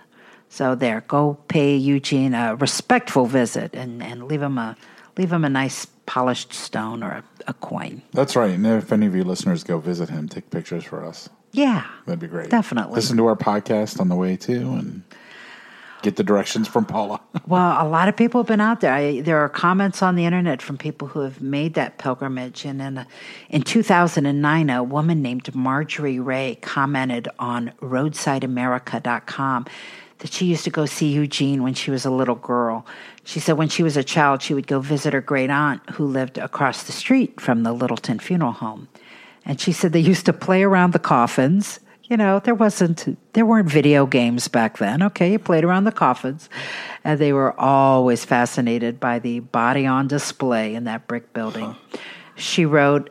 So 0.49 0.75
there, 0.75 1.03
go 1.03 1.39
pay 1.49 1.77
Eugene 1.77 2.35
a 2.35 2.55
respectful 2.55 3.27
visit 3.27 3.75
and, 3.75 4.03
and 4.03 4.25
leave 4.25 4.43
him 4.43 4.59
a 4.59 4.77
leave 5.17 5.33
him 5.33 5.45
a 5.45 5.49
nice 5.49 5.87
polished 6.07 6.53
stone 6.53 7.03
or 7.03 7.11
a, 7.11 7.25
a 7.49 7.55
coin. 7.55 8.01
That's 8.13 8.37
right. 8.37 8.53
And 8.53 8.65
if 8.65 8.93
any 8.93 9.07
of 9.07 9.15
you 9.15 9.25
listeners 9.25 9.65
go 9.65 9.79
visit 9.79 10.09
him, 10.09 10.29
take 10.29 10.51
pictures 10.51 10.85
for 10.85 11.05
us. 11.05 11.29
Yeah, 11.53 11.87
That'd 12.07 12.21
be 12.21 12.27
great. 12.27 12.51
Definitely. 12.51 12.95
Listen 12.95 13.17
to 13.17 13.27
our 13.27 13.37
podcast 13.37 14.01
on 14.01 14.09
the 14.09 14.17
way 14.17 14.37
too 14.37 14.73
and 14.73 15.03
get 16.03 16.17
the 16.17 16.23
directions 16.23 16.69
from 16.69 16.85
Paula. 16.85 17.21
Well, 17.47 17.83
a 17.83 17.89
lot 17.89 18.09
of 18.09 18.17
people 18.17 18.43
have 18.43 18.49
been 18.49 18.61
out 18.61 18.81
there. 18.83 18.93
I, 18.93 19.23
there 19.23 19.39
are 19.39 19.49
comments 19.49 20.03
on 20.03 20.17
the 20.17 20.27
internet 20.27 20.61
from 20.61 20.77
people 20.77 21.09
who 21.09 21.21
have 21.21 21.41
made 21.41 21.73
that 21.75 21.97
pilgrimage. 21.97 22.67
And 22.67 22.83
uh, 22.83 22.85
in, 22.85 23.07
in 23.49 23.63
2009, 23.63 24.69
a 24.69 24.83
woman 24.83 25.23
named 25.23 25.55
Marjorie 25.55 26.21
Ray 26.21 26.59
commented 26.61 27.27
on 27.39 27.73
roadsideamerica.com 27.81 29.67
that 30.19 30.33
she 30.33 30.47
used 30.47 30.65
to 30.65 30.71
go 30.71 30.85
see 30.85 31.09
Eugene 31.11 31.63
when 31.63 31.73
she 31.75 31.91
was 31.91 32.05
a 32.05 32.11
little 32.11 32.35
girl. 32.35 32.85
She 33.25 33.41
said 33.41 33.57
when 33.57 33.69
she 33.69 33.83
was 33.83 33.97
a 33.97 34.05
child, 34.05 34.43
she 34.43 34.53
would 34.53 34.67
go 34.67 34.81
visit 34.81 35.15
her 35.15 35.21
great 35.23 35.49
aunt 35.49 35.81
who 35.91 36.05
lived 36.05 36.37
across 36.37 36.83
the 36.83 36.93
street 36.93 37.41
from 37.41 37.63
the 37.63 37.73
Littleton 37.73 38.19
Funeral 38.19 38.53
Home. 38.53 38.89
And 39.45 39.61
she 39.61 39.73
said 39.73 39.93
they 39.93 40.01
used 40.01 40.27
to 40.27 40.33
play 40.33 40.63
around 40.63 40.93
the 40.93 40.99
coffins. 40.99 41.81
You 42.05 42.17
know, 42.17 42.41
there 42.41 42.55
wasn't, 42.55 43.19
there 43.35 43.45
weren't 43.45 43.71
video 43.71 44.07
games 44.07 44.49
back 44.49 44.79
then. 44.79 45.03
Okay, 45.03 45.33
you 45.33 45.39
played 45.39 45.65
around 45.65 45.85
the 45.85 45.93
coffins. 45.93 46.49
And 47.05 47.19
they 47.19 47.33
were 47.33 47.59
always 47.59 48.25
fascinated 48.25 48.99
by 48.99 49.19
the 49.19 49.41
body 49.41 49.87
on 49.87 50.09
display 50.09 50.75
in 50.75 50.85
that 50.85 51.07
brick 51.07 51.33
building. 51.33 51.77
She 52.35 52.65
wrote, 52.65 53.11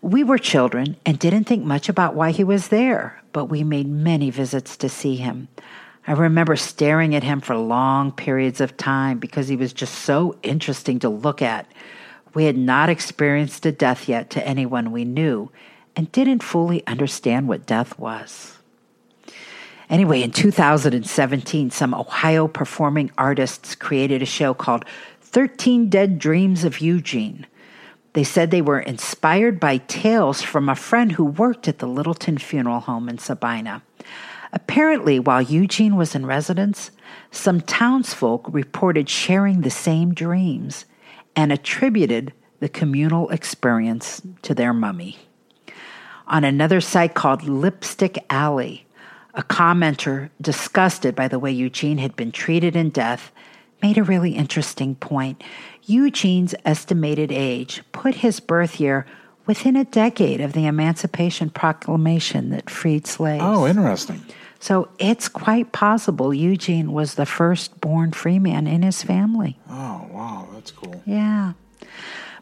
We 0.00 0.24
were 0.24 0.38
children 0.38 0.96
and 1.06 1.18
didn't 1.18 1.44
think 1.44 1.64
much 1.64 1.88
about 1.88 2.14
why 2.14 2.30
he 2.30 2.44
was 2.44 2.68
there, 2.68 3.22
but 3.32 3.46
we 3.46 3.62
made 3.62 3.88
many 3.88 4.30
visits 4.30 4.76
to 4.78 4.88
see 4.88 5.16
him. 5.16 5.48
I 6.06 6.12
remember 6.12 6.56
staring 6.56 7.14
at 7.14 7.22
him 7.22 7.40
for 7.40 7.56
long 7.56 8.12
periods 8.12 8.60
of 8.60 8.76
time 8.76 9.18
because 9.18 9.48
he 9.48 9.56
was 9.56 9.72
just 9.72 9.94
so 9.94 10.36
interesting 10.42 10.98
to 10.98 11.08
look 11.08 11.40
at. 11.40 11.66
We 12.34 12.44
had 12.44 12.58
not 12.58 12.88
experienced 12.88 13.64
a 13.64 13.72
death 13.72 14.08
yet 14.08 14.28
to 14.30 14.46
anyone 14.46 14.90
we 14.90 15.04
knew 15.04 15.50
and 15.96 16.10
didn't 16.10 16.42
fully 16.42 16.84
understand 16.86 17.48
what 17.48 17.66
death 17.66 17.98
was. 17.98 18.58
Anyway, 19.88 20.22
in 20.22 20.32
2017, 20.32 21.70
some 21.70 21.94
Ohio 21.94 22.48
performing 22.48 23.12
artists 23.16 23.74
created 23.74 24.22
a 24.22 24.26
show 24.26 24.52
called 24.52 24.84
13 25.20 25.88
Dead 25.88 26.18
Dreams 26.18 26.64
of 26.64 26.80
Eugene. 26.80 27.46
They 28.14 28.24
said 28.24 28.50
they 28.50 28.62
were 28.62 28.80
inspired 28.80 29.60
by 29.60 29.78
tales 29.78 30.40
from 30.42 30.68
a 30.68 30.76
friend 30.76 31.12
who 31.12 31.24
worked 31.24 31.68
at 31.68 31.78
the 31.78 31.86
Littleton 31.86 32.38
Funeral 32.38 32.80
Home 32.80 33.08
in 33.08 33.18
Sabina. 33.18 33.82
Apparently, 34.52 35.18
while 35.18 35.42
Eugene 35.42 35.96
was 35.96 36.14
in 36.14 36.24
residence, 36.24 36.92
some 37.30 37.60
townsfolk 37.60 38.46
reported 38.48 39.08
sharing 39.08 39.60
the 39.60 39.70
same 39.70 40.14
dreams 40.14 40.84
and 41.36 41.52
attributed 41.52 42.32
the 42.60 42.68
communal 42.68 43.28
experience 43.30 44.22
to 44.42 44.54
their 44.54 44.72
mummy. 44.72 45.18
On 46.26 46.44
another 46.44 46.80
site 46.80 47.14
called 47.14 47.42
Lipstick 47.42 48.24
Alley, 48.30 48.86
a 49.34 49.42
commenter, 49.42 50.30
disgusted 50.40 51.14
by 51.14 51.28
the 51.28 51.38
way 51.38 51.50
Eugene 51.50 51.98
had 51.98 52.16
been 52.16 52.32
treated 52.32 52.76
in 52.76 52.90
death, 52.90 53.32
made 53.82 53.98
a 53.98 54.04
really 54.04 54.32
interesting 54.32 54.94
point. 54.94 55.42
Eugene's 55.82 56.54
estimated 56.64 57.30
age 57.30 57.82
put 57.92 58.14
his 58.16 58.40
birth 58.40 58.80
year 58.80 59.04
within 59.46 59.76
a 59.76 59.84
decade 59.84 60.40
of 60.40 60.54
the 60.54 60.66
Emancipation 60.66 61.50
Proclamation 61.50 62.50
that 62.50 62.70
freed 62.70 63.06
slaves. 63.06 63.44
Oh, 63.44 63.66
interesting. 63.66 64.24
So 64.64 64.88
it's 64.98 65.28
quite 65.28 65.72
possible 65.72 66.32
Eugene 66.32 66.90
was 66.94 67.16
the 67.16 67.26
first 67.26 67.82
born 67.82 68.12
free 68.12 68.38
man 68.38 68.66
in 68.66 68.80
his 68.80 69.02
family. 69.02 69.58
Oh, 69.68 70.08
wow. 70.10 70.48
That's 70.54 70.70
cool. 70.70 71.02
Yeah. 71.04 71.52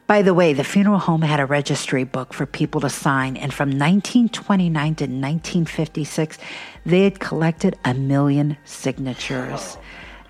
By 0.06 0.22
the 0.22 0.32
way, 0.32 0.52
the 0.52 0.62
funeral 0.62 1.00
home 1.00 1.22
had 1.22 1.40
a 1.40 1.46
registry 1.46 2.04
book 2.04 2.32
for 2.32 2.46
people 2.46 2.80
to 2.82 2.88
sign, 2.88 3.36
and 3.36 3.52
from 3.52 3.70
1929 3.70 4.94
to 4.94 5.04
1956, 5.06 6.38
they 6.86 7.02
had 7.02 7.18
collected 7.18 7.76
a 7.84 7.92
million 7.92 8.56
signatures. 8.64 9.76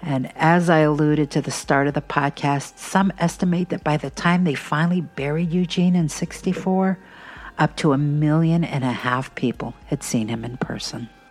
And 0.01 0.33
as 0.35 0.71
I 0.71 0.79
alluded 0.79 1.31
to 1.33 1.43
the 1.43 1.51
start 1.51 1.89
of 1.89 1.93
the 1.93 2.01
podcast, 2.01 2.79
some 2.79 3.13
estimate 3.19 3.69
that 3.69 3.85
by 3.85 3.99
the 3.99 4.09
time 4.09 4.45
they 4.45 4.55
finally 4.55 5.03
buried 5.03 5.53
Eugene 5.53 5.95
in 5.95 6.09
64, 6.09 6.99
up 7.59 7.77
to 7.77 7.93
a 7.93 7.99
million 7.99 8.65
and 8.65 8.83
a 8.83 8.93
half 8.93 9.35
people 9.35 9.75
had 9.89 10.03
seen 10.03 10.29
him 10.29 10.43
in 10.43 10.57
person. 10.57 11.11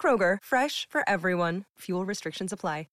Kroger, 0.00 0.38
fresh 0.40 0.86
for 0.88 1.02
everyone. 1.08 1.64
Fuel 1.80 2.06
restrictions 2.06 2.52
apply. 2.52 2.86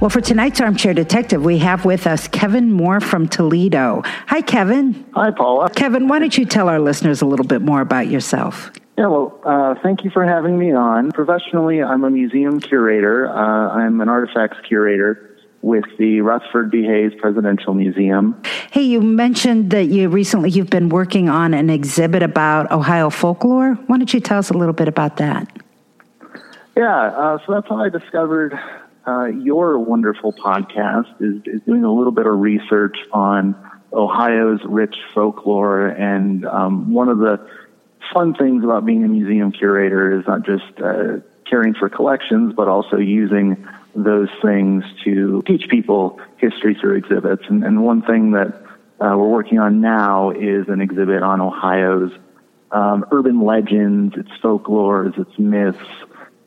Well, 0.00 0.08
for 0.08 0.22
tonight's 0.22 0.62
Armchair 0.62 0.94
Detective, 0.94 1.44
we 1.44 1.58
have 1.58 1.84
with 1.84 2.06
us 2.06 2.26
Kevin 2.26 2.72
Moore 2.72 3.00
from 3.00 3.28
Toledo. 3.28 4.00
Hi, 4.28 4.40
Kevin. 4.40 5.04
Hi, 5.12 5.30
Paula. 5.30 5.68
Kevin, 5.68 6.08
why 6.08 6.18
don't 6.18 6.38
you 6.38 6.46
tell 6.46 6.70
our 6.70 6.80
listeners 6.80 7.20
a 7.20 7.26
little 7.26 7.44
bit 7.44 7.60
more 7.60 7.82
about 7.82 8.06
yourself? 8.06 8.72
Yeah, 8.96 9.08
well, 9.08 9.38
uh, 9.44 9.74
thank 9.82 10.02
you 10.02 10.10
for 10.10 10.24
having 10.24 10.58
me 10.58 10.72
on. 10.72 11.12
Professionally, 11.12 11.82
I'm 11.82 12.02
a 12.04 12.10
museum 12.10 12.60
curator. 12.60 13.28
Uh, 13.28 13.68
I'm 13.68 14.00
an 14.00 14.08
artifacts 14.08 14.56
curator 14.66 15.29
with 15.62 15.84
the 15.98 16.20
Rutherford 16.20 16.70
B. 16.70 16.84
Hayes 16.84 17.12
Presidential 17.18 17.74
Museum. 17.74 18.40
Hey, 18.70 18.82
you 18.82 19.00
mentioned 19.00 19.70
that 19.70 19.86
you 19.86 20.08
recently 20.08 20.50
you've 20.50 20.70
been 20.70 20.88
working 20.88 21.28
on 21.28 21.52
an 21.52 21.68
exhibit 21.68 22.22
about 22.22 22.70
Ohio 22.72 23.10
folklore. 23.10 23.74
Why 23.86 23.98
don't 23.98 24.12
you 24.12 24.20
tell 24.20 24.38
us 24.38 24.50
a 24.50 24.54
little 24.54 24.72
bit 24.72 24.88
about 24.88 25.18
that? 25.18 25.50
Yeah, 26.76 26.96
uh, 26.96 27.38
so 27.44 27.52
that's 27.52 27.68
how 27.68 27.76
I 27.76 27.88
discovered 27.90 28.58
uh, 29.06 29.24
your 29.26 29.78
wonderful 29.78 30.32
podcast 30.32 31.08
is, 31.20 31.42
is, 31.46 31.60
doing 31.62 31.84
a 31.84 31.92
little 31.92 32.12
bit 32.12 32.26
of 32.26 32.38
research 32.38 32.96
on 33.12 33.54
Ohio's 33.92 34.60
rich 34.64 34.94
folklore. 35.14 35.88
And 35.88 36.46
um, 36.46 36.92
one 36.92 37.08
of 37.08 37.18
the 37.18 37.46
fun 38.14 38.34
things 38.34 38.64
about 38.64 38.86
being 38.86 39.04
a 39.04 39.08
museum 39.08 39.52
curator 39.52 40.18
is 40.18 40.26
not 40.26 40.44
just 40.44 40.80
uh, 40.80 41.18
caring 41.50 41.74
for 41.74 41.88
collections, 41.88 42.54
but 42.56 42.68
also 42.68 42.96
using 42.96 43.66
those 43.94 44.28
things 44.40 44.84
to 45.04 45.42
teach 45.46 45.68
people 45.68 46.20
history 46.36 46.76
through 46.80 46.96
exhibits. 46.96 47.42
And, 47.48 47.64
and 47.64 47.82
one 47.84 48.02
thing 48.02 48.30
that 48.32 48.62
uh, 49.00 49.16
we're 49.16 49.28
working 49.28 49.58
on 49.58 49.80
now 49.80 50.30
is 50.30 50.68
an 50.68 50.80
exhibit 50.80 51.22
on 51.22 51.40
Ohio's 51.40 52.12
um, 52.70 53.04
urban 53.10 53.42
legends, 53.42 54.14
its 54.16 54.30
folklores, 54.42 55.18
its 55.18 55.36
myths. 55.38 55.78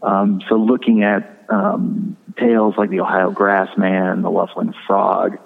Um, 0.01 0.41
so 0.47 0.55
looking 0.55 1.03
at 1.03 1.45
um, 1.49 2.15
tales 2.37 2.75
like 2.77 2.89
the 2.89 3.01
Ohio 3.01 3.31
Grassman, 3.31 4.21
the 4.21 4.29
Loveland 4.29 4.75
Frog, 4.87 5.37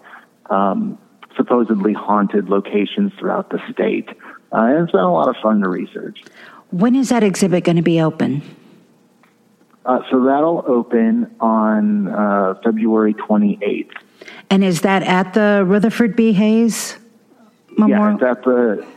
um, 0.49 0.99
supposedly 1.35 1.93
haunted 1.93 2.49
locations 2.49 3.11
throughout 3.17 3.49
the 3.49 3.59
state. 3.71 4.09
Uh, 4.53 4.61
and 4.61 4.83
it's 4.83 4.91
been 4.91 5.01
a 5.01 5.11
lot 5.11 5.29
of 5.29 5.35
fun 5.41 5.61
to 5.61 5.69
research. 5.69 6.23
When 6.71 6.95
is 6.95 7.09
that 7.09 7.23
exhibit 7.23 7.63
going 7.63 7.77
to 7.77 7.81
be 7.81 8.01
open? 8.01 8.41
Uh, 9.87 10.01
so 10.11 10.25
that'll 10.25 10.65
open 10.67 11.33
on 11.39 12.09
uh, 12.09 12.55
February 12.61 13.13
28th. 13.13 13.89
And 14.49 14.61
is 14.61 14.81
that 14.81 15.01
at 15.03 15.33
the 15.33 15.63
Rutherford 15.65 16.15
B. 16.17 16.33
Hayes 16.33 16.97
Memorial? 17.77 18.19
Yeah, 18.19 18.27
it's 18.27 18.37
at 18.37 18.43
the 18.43 18.87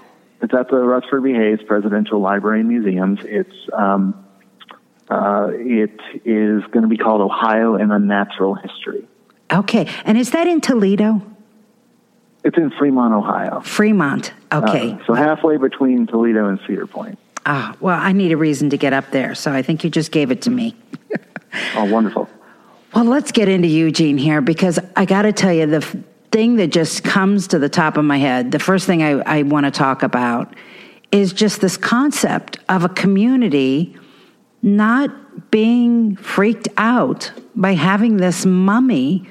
it's 0.43 0.55
at 0.55 0.69
the 0.69 0.79
Rutherford 0.79 1.23
B. 1.23 1.33
Hayes 1.33 1.61
Presidential 1.65 2.19
Library 2.19 2.61
and 2.61 2.69
Museums. 2.69 3.21
It's 3.23 3.55
um, 3.73 4.27
uh, 5.09 5.51
it 5.53 6.01
is 6.25 6.65
going 6.73 6.83
to 6.83 6.89
be 6.89 6.97
called 6.97 7.21
Ohio 7.21 7.77
and 7.77 7.93
Unnatural 7.93 8.57
History. 8.57 9.07
Okay, 9.53 9.89
and 10.05 10.19
is 10.19 10.31
that 10.31 10.49
in 10.49 10.61
Toledo? 10.61 11.23
It's 12.43 12.57
in 12.57 12.71
Fremont, 12.71 13.15
Ohio. 13.15 13.61
Fremont. 13.61 14.33
Okay. 14.53 14.93
Uh, 14.93 15.07
so 15.07 15.15
halfway 15.15 15.57
between 15.57 16.07
Toledo 16.07 16.49
and 16.49 16.59
Cedar 16.67 16.87
Point. 16.87 17.19
Ah, 17.47 17.75
well, 17.81 17.99
I 17.99 18.13
need 18.13 18.33
a 18.33 18.37
reason 18.37 18.71
to 18.71 18.77
get 18.77 18.93
up 18.93 19.11
there, 19.11 19.35
so 19.35 19.53
I 19.53 19.63
think 19.63 19.83
you 19.83 19.91
just 19.91 20.13
gave 20.13 20.31
it 20.31 20.43
to 20.43 20.51
me. 20.51 20.77
oh, 21.77 21.85
wonderful. 21.85 22.29
Well, 22.95 23.05
let's 23.05 23.33
get 23.33 23.49
into 23.49 23.69
Eugene 23.69 24.19
here 24.19 24.41
because 24.41 24.79
I 24.97 25.05
got 25.05 25.23
to 25.23 25.33
tell 25.33 25.53
you 25.53 25.67
the 25.67 25.77
f- 25.77 25.97
thing 26.33 26.57
that 26.57 26.69
just 26.69 27.05
comes 27.05 27.49
to 27.49 27.59
the 27.59 27.69
top 27.69 27.97
of 27.97 28.05
my 28.05 28.19
head, 28.19 28.51
the 28.51 28.59
first 28.59 28.87
thing 28.87 29.03
I, 29.03 29.39
I 29.39 29.43
want 29.43 29.65
to 29.65 29.71
talk 29.71 30.03
about 30.03 30.55
is 31.13 31.33
just 31.33 31.61
this 31.61 31.77
concept 31.77 32.59
of 32.69 32.85
a 32.85 32.89
community 32.89 33.97
not 34.63 35.51
being 35.51 36.17
freaked 36.17 36.69
out 36.77 37.33
by 37.55 37.75
having 37.75 38.19
this 38.19 38.45
mummy 38.45 39.29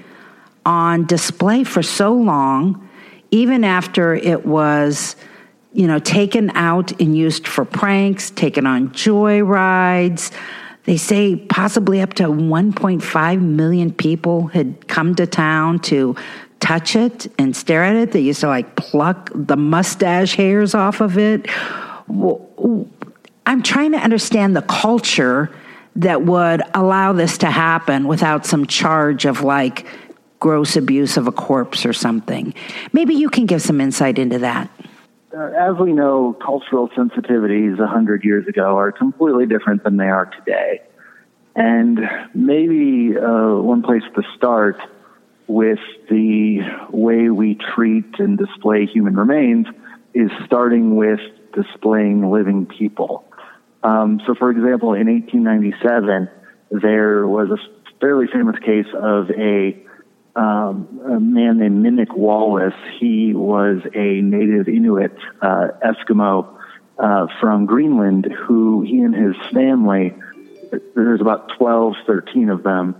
on 0.66 1.06
display 1.06 1.64
for 1.64 1.82
so 1.84 2.14
long, 2.14 2.90
even 3.32 3.64
after 3.64 4.16
it 4.16 4.46
was 4.46 5.16
you 5.72 5.88
know, 5.88 6.00
taken 6.00 6.50
out 6.52 7.00
and 7.00 7.16
used 7.16 7.48
for 7.48 7.66
pranks, 7.66 8.32
taken 8.32 8.66
on 8.66 8.92
joy 8.92 9.42
rides. 9.42 10.32
They 10.86 10.98
say 10.98 11.36
possibly 11.36 12.02
up 12.02 12.14
to 12.16 12.24
1.5 12.24 13.42
million 13.42 13.94
people 13.94 14.48
had 14.48 14.88
come 14.88 15.14
to 15.16 15.28
town 15.28 15.80
to 15.80 16.16
touch 16.60 16.96
it 16.96 17.32
and 17.38 17.56
stare 17.56 17.84
at 17.84 17.96
it. 17.96 18.12
They 18.12 18.22
used 18.22 18.42
to 18.42 18.48
like 18.48 18.76
pluck 18.76 19.30
the 19.34 19.56
mustache 19.56 20.36
hairs 20.36 20.74
off 20.74 21.02
of 21.02 21.18
it. 21.18 21.48
I'm 23.46 23.64
trying 23.64 23.92
to 23.92 24.00
understand 24.00 24.56
the 24.56 24.64
culture 24.64 25.52
that 25.98 26.24
would 26.24 26.62
allow 26.74 27.14
this 27.14 27.38
to 27.40 27.48
happen 27.48 28.08
without 28.08 28.46
some 28.46 28.66
charge 28.66 29.26
of 29.26 29.42
like 29.42 29.86
gross 30.40 30.76
abuse 30.76 31.18
of 31.18 31.28
a 31.28 31.32
corpse 31.32 31.86
or 31.86 31.94
something. 31.94 32.54
Maybe 32.94 33.14
you 33.14 33.30
can 33.30 33.46
give 33.46 33.62
some 33.62 33.82
insight 33.82 34.18
into 34.18 34.40
that 34.40 34.70
as 35.34 35.76
we 35.80 35.94
know, 35.94 36.34
cultural 36.34 36.90
sensitivities 36.90 37.78
100 37.78 38.24
years 38.24 38.48
ago 38.48 38.78
are 38.78 38.92
completely 38.92 39.46
different 39.46 39.84
than 39.84 39.98
they 39.98 40.08
are 40.08 40.26
today. 40.26 40.82
And 41.56 42.00
maybe 42.34 43.16
uh, 43.18 43.56
one 43.56 43.82
place 43.82 44.04
to 44.16 44.24
start 44.38 44.80
with 45.48 45.80
the 46.10 46.60
way 46.92 47.30
we 47.30 47.56
treat 47.76 48.20
and 48.20 48.38
display 48.38 48.86
human 48.86 49.16
remains 49.16 49.68
is 50.14 50.32
starting 50.46 50.96
with 50.96 51.20
displaying 51.54 52.30
living 52.32 52.66
people. 52.66 53.26
Um, 53.84 54.22
so, 54.26 54.36
for 54.36 54.52
example, 54.52 54.94
in 54.94 55.08
1897, 55.08 56.30
there 56.72 57.28
was 57.28 57.50
a 57.50 57.58
fairly 58.00 58.28
famous 58.28 58.58
case 58.60 58.88
of 58.94 59.30
a 59.32 59.78
um, 60.40 61.02
a 61.06 61.20
man 61.20 61.58
named 61.58 61.86
Minik 61.86 62.16
Wallace. 62.16 62.74
He 62.98 63.34
was 63.34 63.82
a 63.94 64.22
native 64.22 64.70
Inuit 64.70 65.16
uh, 65.42 65.68
Eskimo 65.86 66.56
uh, 66.98 67.28
from 67.42 67.66
Greenland 67.66 68.26
who 68.26 68.82
he 68.82 69.00
and 69.00 69.14
his 69.14 69.36
family, 69.54 70.16
there's 70.96 71.20
about 71.20 71.52
12, 71.58 71.96
13 72.08 72.50
of 72.50 72.64
them, 72.64 72.96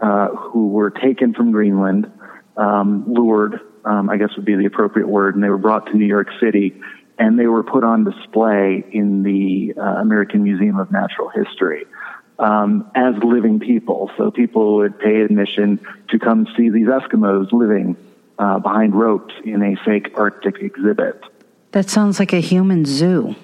uh, 0.00 0.28
who 0.28 0.68
were 0.68 0.90
taken 0.90 1.34
from 1.34 1.50
Greenland, 1.50 2.10
um, 2.56 3.04
lured, 3.12 3.60
um, 3.84 4.08
I 4.08 4.16
guess 4.16 4.30
would 4.36 4.44
be 4.44 4.54
the 4.54 4.66
appropriate 4.66 5.08
word, 5.08 5.34
and 5.34 5.42
they 5.42 5.48
were 5.48 5.58
brought 5.58 5.86
to 5.86 5.96
New 5.96 6.06
York 6.06 6.28
City 6.40 6.80
and 7.18 7.38
they 7.38 7.46
were 7.46 7.62
put 7.62 7.84
on 7.84 8.02
display 8.02 8.82
in 8.92 9.22
the 9.22 9.74
uh, 9.76 9.82
American 10.00 10.42
Museum 10.42 10.78
of 10.78 10.90
Natural 10.90 11.28
History 11.28 11.84
um, 12.40 12.90
as 12.94 13.14
living 13.22 13.60
people. 13.60 14.10
So 14.16 14.30
people 14.30 14.76
would 14.76 14.98
pay 14.98 15.20
admission 15.20 15.78
to 16.08 16.18
come 16.18 16.46
see 16.56 16.70
these 16.70 16.86
Eskimos 16.86 17.52
living 17.52 17.96
uh, 18.38 18.58
behind 18.58 18.94
ropes 18.94 19.34
in 19.44 19.62
a 19.62 19.76
fake 19.84 20.12
Arctic 20.16 20.56
exhibit. 20.58 21.22
That 21.72 21.88
sounds 21.88 22.18
like 22.18 22.32
a 22.32 22.40
human 22.40 22.84
zoo. 22.84 23.36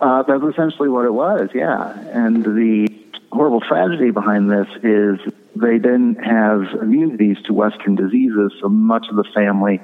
Uh, 0.00 0.22
that's 0.22 0.42
essentially 0.44 0.88
what 0.88 1.04
it 1.04 1.12
was, 1.12 1.50
yeah. 1.54 1.98
And 2.12 2.44
the 2.44 2.88
horrible 3.32 3.60
tragedy 3.60 4.10
behind 4.10 4.50
this 4.50 4.68
is 4.82 5.18
they 5.56 5.78
didn't 5.78 6.16
have 6.16 6.62
immunities 6.80 7.38
to 7.46 7.54
Western 7.54 7.96
diseases, 7.96 8.52
so 8.60 8.68
much 8.68 9.06
of 9.08 9.16
the 9.16 9.24
family, 9.34 9.80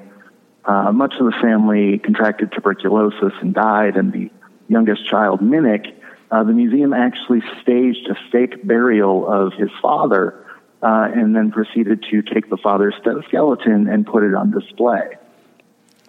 uh, 0.65 0.91
much 0.91 1.15
of 1.19 1.25
the 1.25 1.37
family 1.41 1.97
contracted 1.97 2.51
tuberculosis 2.51 3.33
and 3.41 3.53
died, 3.53 3.97
and 3.97 4.13
the 4.13 4.31
youngest 4.69 5.07
child, 5.09 5.41
Minik, 5.41 5.93
uh, 6.33 6.43
the 6.43 6.51
museum 6.51 6.93
actually 6.93 7.43
staged 7.61 8.09
a 8.09 8.15
fake 8.31 8.65
burial 8.65 9.31
of 9.31 9.53
his 9.53 9.69
father 9.83 10.43
uh, 10.81 11.07
and 11.13 11.35
then 11.35 11.51
proceeded 11.51 12.03
to 12.09 12.23
take 12.23 12.49
the 12.49 12.57
father's 12.57 12.95
skeleton 13.27 13.87
and 13.87 14.07
put 14.07 14.23
it 14.23 14.33
on 14.33 14.49
display. 14.49 15.15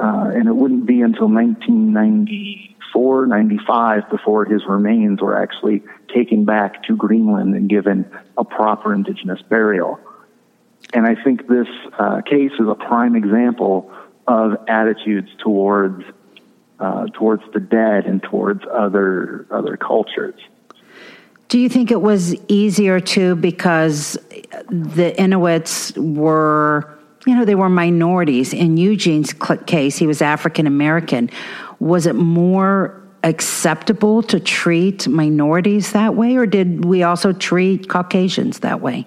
Uh, 0.00 0.30
and 0.34 0.48
it 0.48 0.56
wouldn't 0.56 0.86
be 0.86 1.02
until 1.02 1.28
1994, 1.28 3.26
95 3.26 4.08
before 4.08 4.46
his 4.46 4.62
remains 4.66 5.20
were 5.20 5.38
actually 5.38 5.82
taken 6.14 6.46
back 6.46 6.82
to 6.84 6.96
Greenland 6.96 7.54
and 7.54 7.68
given 7.68 8.10
a 8.38 8.44
proper 8.44 8.94
indigenous 8.94 9.42
burial. 9.42 10.00
And 10.94 11.06
I 11.06 11.22
think 11.22 11.48
this 11.48 11.68
uh, 11.98 12.22
case 12.22 12.52
is 12.58 12.66
a 12.66 12.74
prime 12.74 13.14
example 13.14 13.92
of 14.26 14.56
attitudes 14.68 15.28
towards 15.38 16.02
uh, 16.80 17.06
towards 17.14 17.42
the 17.52 17.60
dead 17.60 18.06
and 18.06 18.22
towards 18.22 18.62
other 18.72 19.46
other 19.50 19.76
cultures. 19.76 20.34
Do 21.48 21.58
you 21.58 21.68
think 21.68 21.90
it 21.90 22.00
was 22.00 22.34
easier 22.48 23.00
too 23.00 23.36
because 23.36 24.18
the 24.70 25.14
Inuits 25.20 25.92
were, 25.96 26.98
you 27.26 27.34
know, 27.36 27.44
they 27.44 27.54
were 27.54 27.68
minorities? 27.68 28.52
In 28.52 28.76
Eugene's 28.76 29.32
case, 29.66 29.96
he 29.96 30.06
was 30.06 30.20
African 30.20 30.66
American. 30.66 31.30
Was 31.78 32.06
it 32.06 32.14
more 32.16 33.00
acceptable 33.22 34.22
to 34.22 34.40
treat 34.40 35.06
minorities 35.06 35.92
that 35.92 36.14
way, 36.14 36.36
or 36.36 36.46
did 36.46 36.84
we 36.84 37.02
also 37.02 37.32
treat 37.32 37.88
Caucasians 37.88 38.60
that 38.60 38.80
way? 38.80 39.06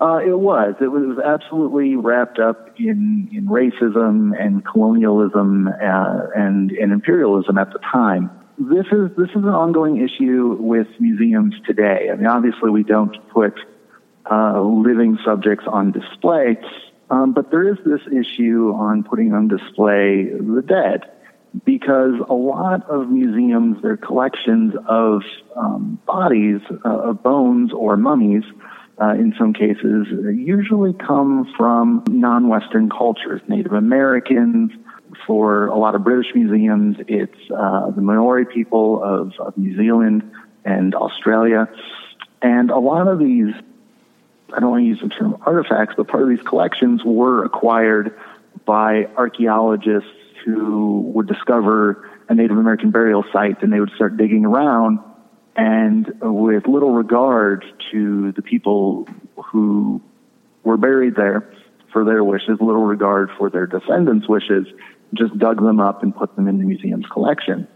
Uh, 0.00 0.16
it 0.16 0.38
was. 0.38 0.74
It 0.80 0.88
was. 0.88 1.18
Absolutely 1.24 1.96
wrapped 1.96 2.38
up 2.38 2.68
in, 2.78 3.28
in 3.32 3.46
racism 3.46 4.32
and 4.38 4.64
colonialism 4.64 5.68
uh, 5.68 6.26
and, 6.34 6.70
and 6.72 6.92
imperialism 6.92 7.58
at 7.58 7.72
the 7.72 7.78
time. 7.78 8.30
This 8.58 8.86
is 8.92 9.10
this 9.16 9.30
is 9.30 9.36
an 9.36 9.48
ongoing 9.48 9.96
issue 9.96 10.56
with 10.60 10.86
museums 11.00 11.54
today. 11.66 12.08
I 12.12 12.16
mean, 12.16 12.26
obviously, 12.26 12.70
we 12.70 12.84
don't 12.84 13.16
put 13.30 13.58
uh, 14.30 14.60
living 14.60 15.18
subjects 15.24 15.64
on 15.66 15.90
display, 15.90 16.56
um, 17.10 17.32
but 17.32 17.50
there 17.50 17.68
is 17.68 17.78
this 17.84 18.00
issue 18.12 18.72
on 18.76 19.02
putting 19.02 19.32
on 19.32 19.48
display 19.48 20.24
the 20.24 20.62
dead 20.66 21.02
because 21.64 22.14
a 22.28 22.34
lot 22.34 22.88
of 22.88 23.08
museums, 23.10 23.80
their 23.82 23.96
collections 23.96 24.74
of 24.88 25.22
um, 25.56 25.98
bodies, 26.06 26.60
uh, 26.84 27.10
of 27.10 27.22
bones 27.22 27.72
or 27.72 27.96
mummies 27.96 28.44
uh, 29.00 29.14
in 29.14 29.34
some 29.38 29.52
cases, 29.52 30.06
usually 30.10 30.92
come 30.92 31.52
from 31.56 32.04
non-Western 32.08 32.88
cultures, 32.88 33.40
Native 33.48 33.72
Americans. 33.72 34.70
For 35.26 35.66
a 35.66 35.76
lot 35.76 35.94
of 35.94 36.02
British 36.02 36.34
museums, 36.34 36.96
it's 37.06 37.38
uh, 37.50 37.90
the 37.90 38.00
Maori 38.00 38.46
people 38.46 39.02
of, 39.02 39.32
of 39.38 39.56
New 39.56 39.76
Zealand 39.76 40.30
and 40.64 40.94
Australia. 40.94 41.68
And 42.42 42.70
a 42.70 42.78
lot 42.78 43.06
of 43.06 43.18
these, 43.18 43.54
I 44.52 44.60
don't 44.60 44.70
want 44.70 44.82
to 44.82 44.86
use 44.86 45.00
the 45.00 45.08
term 45.08 45.38
artifacts, 45.46 45.94
but 45.96 46.08
part 46.08 46.22
of 46.24 46.28
these 46.28 46.42
collections 46.42 47.02
were 47.04 47.44
acquired 47.44 48.16
by 48.64 49.06
archaeologists 49.16 50.10
who 50.44 51.00
would 51.14 51.26
discover 51.26 52.08
a 52.28 52.34
Native 52.34 52.58
American 52.58 52.90
burial 52.90 53.24
site 53.32 53.62
and 53.62 53.72
they 53.72 53.80
would 53.80 53.92
start 53.94 54.16
digging 54.16 54.44
around 54.44 54.98
and 55.56 56.12
with 56.20 56.66
little 56.66 56.92
regard 56.92 57.64
to 57.92 58.32
the 58.32 58.42
people 58.42 59.06
who 59.52 60.00
were 60.64 60.76
buried 60.76 61.14
there 61.16 61.52
for 61.92 62.04
their 62.04 62.24
wishes, 62.24 62.58
little 62.60 62.84
regard 62.84 63.30
for 63.38 63.50
their 63.50 63.66
descendants' 63.66 64.28
wishes, 64.28 64.66
just 65.14 65.36
dug 65.38 65.62
them 65.62 65.78
up 65.78 66.02
and 66.02 66.14
put 66.14 66.34
them 66.34 66.48
in 66.48 66.58
the 66.58 66.64
museum's 66.64 67.06
collection. 67.06 67.68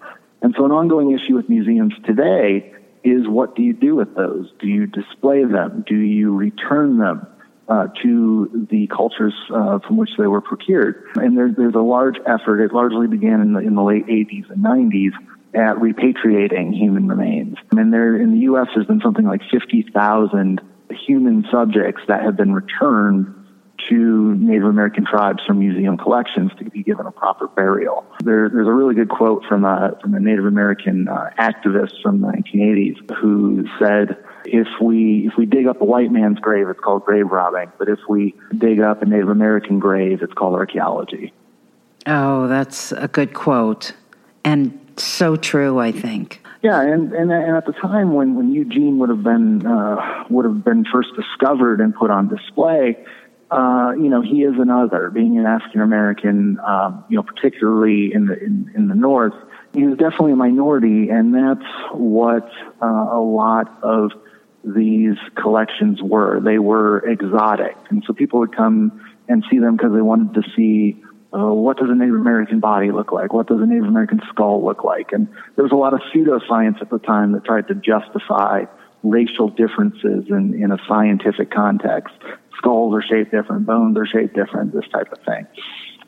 And 0.43 0.55
so, 0.57 0.65
an 0.65 0.73
ongoing 0.73 1.13
issue 1.13 1.35
with 1.35 1.49
museums 1.49 1.95
today 2.05 2.73
is 3.05 3.29
what 3.29 3.55
do 3.55 3.63
you 3.63 3.73
do 3.73 3.95
with 3.95 4.15
those? 4.17 4.51
Do 4.61 4.67
you 4.67 4.87
display 4.87 5.45
them? 5.45 5.85
Do 5.87 5.97
you 5.97 6.35
return 6.35 6.99
them? 6.99 7.27
Uh, 7.69 7.87
to 8.03 8.67
the 8.71 8.87
cultures 8.87 9.35
uh, 9.55 9.79
from 9.81 9.99
which 9.99 10.09
they 10.17 10.27
were 10.27 10.41
procured. 10.41 11.05
And 11.17 11.37
there, 11.37 11.53
there's 11.55 11.75
a 11.75 11.81
large 11.81 12.17
effort. 12.25 12.65
It 12.65 12.73
largely 12.73 13.07
began 13.09 13.43
in 13.43 13.53
the, 13.53 13.59
in 13.59 13.75
the 13.75 13.83
late 13.83 14.07
80s 14.07 14.49
and 14.49 14.65
90s 14.65 15.13
at 15.55 15.77
repatriating 15.77 16.75
human 16.75 17.09
remains. 17.09 17.57
And 17.77 17.93
there, 17.93 18.17
in 18.17 18.33
the 18.33 18.41
U.S., 18.41 18.69
there's 18.75 18.87
been 18.87 19.01
something 19.01 19.25
like 19.25 19.43
50,000 19.51 20.61
human 20.91 21.45
subjects 21.51 22.03
that 22.09 22.23
have 22.23 22.37
been 22.37 22.53
returned 22.53 23.35
to 23.89 24.35
Native 24.35 24.65
American 24.65 25.07
tribes 25.07 25.43
from 25.47 25.61
museum 25.61 25.97
collections 25.97 26.51
to 26.59 26.65
be 26.65 26.83
given 26.83 27.07
a 27.07 27.13
proper 27.13 27.47
burial. 27.47 28.05
There, 28.25 28.49
there's 28.49 28.67
a 28.67 28.73
really 28.73 28.95
good 28.95 29.09
quote 29.09 29.45
from 29.49 29.65
a, 29.65 29.97
from 30.03 30.15
a 30.15 30.21
Native 30.21 30.47
American 30.47 31.09
uh, 31.09 31.31
activist 31.39 32.03
from 32.03 32.21
the 32.21 32.27
1980s 32.27 33.17
who 33.17 33.67
said, 33.79 34.17
if 34.45 34.69
we 34.81 35.27
if 35.27 35.37
we 35.37 35.47
dig 35.47 35.67
up 35.67 35.81
a 35.81 35.85
white 35.85 36.11
man's 36.11 36.39
grave, 36.39 36.69
it's 36.69 36.81
called 36.81 37.05
grave 37.05 37.27
robbing. 37.27 37.71
But 37.79 37.89
if 37.89 37.99
we 38.09 38.35
dig 38.57 38.81
up 38.81 39.03
a 39.03 39.05
Native 39.05 39.29
American 39.29 39.79
grave, 39.79 40.23
it's 40.23 40.33
called 40.33 40.55
archaeology. 40.55 41.33
Oh, 42.07 42.49
that's 42.49 42.93
a 42.93 43.09
good 43.09 43.35
quote, 43.35 43.93
and 44.45 44.79
so 45.05 45.37
true. 45.37 45.79
I 45.79 45.93
think. 45.93 46.41
Yeah, 46.63 46.81
and, 46.81 47.13
and 47.13 47.31
and 47.31 47.57
at 47.57 47.67
the 47.67 47.73
time 47.73 48.15
when 48.15 48.35
when 48.35 48.53
Eugene 48.53 48.99
would 48.99 49.11
have 49.11 49.23
been 49.23 49.65
uh, 49.65 50.25
would 50.29 50.45
have 50.45 50.65
been 50.65 50.85
first 50.93 51.11
discovered 51.15 51.81
and 51.81 51.95
put 51.95 52.11
on 52.11 52.29
display, 52.29 52.97
uh, 53.51 53.93
you 53.97 54.09
know, 54.09 54.21
he 54.21 54.43
is 54.43 54.55
another. 54.59 55.11
Being 55.11 55.39
an 55.39 55.47
African 55.47 55.81
American, 55.81 56.59
um, 56.61 57.05
you 57.09 57.17
know, 57.17 57.23
particularly 57.23 58.13
in 58.13 58.27
the 58.27 58.39
in, 58.43 58.73
in 58.75 58.89
the 58.89 58.95
North, 58.95 59.35
he 59.73 59.85
was 59.85 59.97
definitely 59.99 60.33
a 60.33 60.37
minority, 60.37 61.11
and 61.11 61.35
that's 61.35 61.71
what 61.93 62.51
uh, 62.83 62.87
a 62.87 63.21
lot 63.21 63.79
of 63.83 64.11
these 64.65 65.17
collections 65.37 66.03
were. 66.03 66.41
They 66.41 66.59
were 66.59 66.99
exotic, 67.09 67.77
and 67.89 68.03
so 68.07 68.13
people 68.13 68.41
would 68.41 68.55
come 68.55 69.01
and 69.29 69.45
see 69.51 69.59
them 69.59 69.77
because 69.77 69.93
they 69.93 70.03
wanted 70.03 70.43
to 70.43 70.51
see 70.57 71.03
uh, 71.33 71.53
what 71.53 71.77
does 71.77 71.89
a 71.91 71.95
Native 71.95 72.15
American 72.15 72.61
body 72.61 72.91
look 72.91 73.13
like? 73.13 73.33
What 73.33 73.49
does 73.49 73.61
a 73.61 73.67
Native 73.67 73.85
American 73.85 74.21
skull 74.31 74.65
look 74.65 74.83
like? 74.85 75.13
And 75.13 75.29
there 75.57 75.63
was 75.63 75.73
a 75.73 75.77
lot 75.77 75.93
of 75.93 76.01
pseudoscience 76.13 76.81
at 76.81 76.91
the 76.91 76.99
time 76.99 77.33
that 77.33 77.45
tried 77.45 77.69
to 77.69 77.75
justify 77.75 78.65
racial 79.03 79.49
differences 79.49 80.25
in, 80.29 80.61
in 80.61 80.73
a 80.73 80.79
scientific 80.89 81.51
context. 81.51 82.15
Skulls 82.57 82.95
are 82.95 83.03
shaped 83.03 83.31
different, 83.31 83.67
bones 83.67 83.97
are 83.99 84.07
shaped 84.07 84.35
different, 84.35 84.73
this 84.73 84.89
type 84.93 85.13
of 85.13 85.19
thing. 85.25 85.47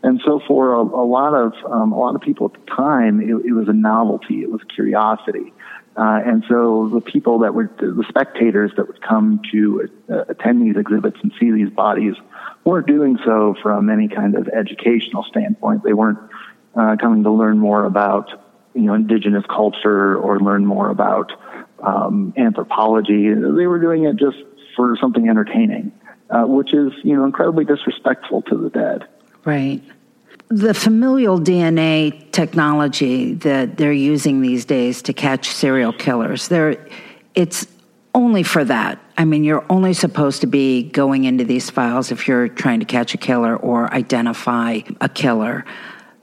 And 0.02 0.20
so 0.24 0.40
for 0.48 0.72
a, 0.72 0.80
a 0.80 1.04
lot 1.04 1.34
of 1.34 1.52
um, 1.70 1.92
a 1.92 1.98
lot 1.98 2.14
of 2.14 2.22
people 2.22 2.50
at 2.52 2.58
the 2.58 2.74
time, 2.74 3.20
it, 3.20 3.46
it 3.46 3.52
was 3.52 3.68
a 3.68 3.74
novelty, 3.74 4.40
it 4.42 4.50
was 4.50 4.62
curiosity. 4.74 5.52
Uh, 5.96 6.20
and 6.24 6.44
so 6.48 6.88
the 6.94 7.00
people 7.00 7.40
that 7.40 7.52
were 7.52 7.70
the 7.78 8.04
spectators 8.08 8.70
that 8.76 8.86
would 8.86 9.02
come 9.02 9.40
to 9.50 9.88
uh, 10.08 10.24
attend 10.28 10.62
these 10.62 10.76
exhibits 10.76 11.16
and 11.22 11.32
see 11.38 11.50
these 11.50 11.70
bodies 11.70 12.14
weren't 12.64 12.86
doing 12.86 13.18
so 13.24 13.54
from 13.62 13.90
any 13.90 14.08
kind 14.08 14.36
of 14.36 14.48
educational 14.48 15.24
standpoint. 15.24 15.82
They 15.82 15.92
weren't 15.92 16.18
uh, 16.74 16.96
coming 17.00 17.24
to 17.24 17.30
learn 17.30 17.58
more 17.58 17.84
about 17.84 18.30
you 18.74 18.82
know 18.82 18.94
indigenous 18.94 19.44
culture 19.48 20.16
or 20.16 20.38
learn 20.38 20.64
more 20.64 20.90
about 20.90 21.32
um, 21.82 22.32
anthropology. 22.36 23.28
They 23.28 23.66
were 23.66 23.80
doing 23.80 24.04
it 24.04 24.16
just 24.16 24.38
for 24.76 24.96
something 25.00 25.28
entertaining, 25.28 25.92
uh, 26.30 26.44
which 26.44 26.72
is 26.72 26.92
you 27.02 27.16
know 27.16 27.24
incredibly 27.24 27.64
disrespectful 27.64 28.42
to 28.42 28.56
the 28.56 28.70
dead. 28.70 29.08
Right. 29.44 29.82
The 30.52 30.74
familial 30.74 31.38
DNA 31.38 32.32
technology 32.32 33.34
that 33.34 33.76
they're 33.76 33.92
using 33.92 34.40
these 34.40 34.64
days 34.64 35.00
to 35.02 35.12
catch 35.12 35.48
serial 35.48 35.92
killers, 35.92 36.48
they 36.48 36.76
it's 37.36 37.68
only 38.16 38.42
for 38.42 38.64
that. 38.64 38.98
I 39.16 39.24
mean, 39.24 39.44
you're 39.44 39.64
only 39.70 39.92
supposed 39.92 40.40
to 40.40 40.48
be 40.48 40.82
going 40.82 41.22
into 41.22 41.44
these 41.44 41.70
files 41.70 42.10
if 42.10 42.26
you're 42.26 42.48
trying 42.48 42.80
to 42.80 42.86
catch 42.86 43.14
a 43.14 43.16
killer 43.16 43.56
or 43.56 43.94
identify 43.94 44.80
a 45.00 45.08
killer. 45.08 45.64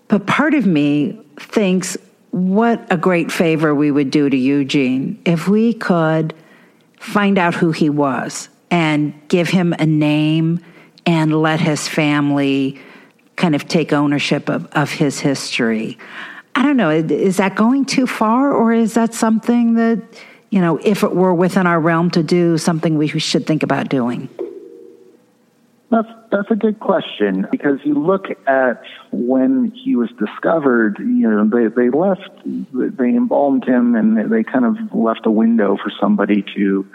But 0.10 0.28
part 0.28 0.54
of 0.54 0.66
me 0.66 1.18
thinks 1.40 1.96
what 2.32 2.86
a 2.92 2.98
great 2.98 3.32
favor 3.32 3.74
we 3.74 3.92
would 3.92 4.12
do 4.12 4.30
to 4.30 4.36
Eugene 4.36 5.22
if 5.24 5.48
we 5.48 5.74
could 5.74 6.34
find 7.00 7.38
out 7.38 7.56
who 7.56 7.72
he 7.72 7.90
was 7.90 8.50
and 8.70 9.14
give 9.30 9.48
him 9.48 9.74
a 9.80 9.86
name 9.86 10.60
and 11.06 11.42
let 11.42 11.62
his 11.62 11.88
family 11.88 12.82
kind 13.38 13.56
of 13.56 13.68
take 13.68 13.94
ownership 13.94 14.50
of, 14.50 14.66
of 14.74 14.92
his 14.92 15.20
history. 15.20 15.98
I 16.56 16.64
don't 16.64 16.76
know, 16.76 16.90
is 16.90 17.38
that 17.38 17.56
going 17.56 17.86
too 17.86 18.08
far 18.08 18.52
or 18.52 18.74
is 18.74 18.96
that 18.96 19.14
something 19.14 19.76
that, 19.76 20.02
you 20.50 20.60
know, 20.60 20.78
if 20.84 21.04
it 21.04 21.16
were 21.16 21.34
within 21.34 21.68
our 21.68 21.80
realm 21.80 22.10
to 22.12 22.24
do, 22.24 22.58
something 22.58 22.98
we 22.98 23.08
should 23.08 23.46
think 23.46 23.64
about 23.64 23.90
doing? 23.90 24.28
That's 25.90 26.08
that's 26.32 26.52
a 26.52 26.56
good 26.56 26.82
question 26.82 27.48
because 27.50 27.80
you 27.86 27.94
look 27.94 28.26
at 28.46 28.82
when 29.12 29.72
he 29.72 29.96
was 29.96 30.10
discovered. 30.20 30.98
You 31.00 31.30
know, 31.30 31.48
they 31.48 31.68
they 31.68 31.90
left, 31.90 32.30
they 32.74 33.16
embalmed 33.16 33.64
him, 33.64 33.96
and 33.96 34.30
they 34.30 34.44
kind 34.44 34.66
of 34.66 34.76
left 34.94 35.26
a 35.26 35.32
window 35.32 35.78
for 35.78 35.90
somebody 35.98 36.44
to 36.56 36.86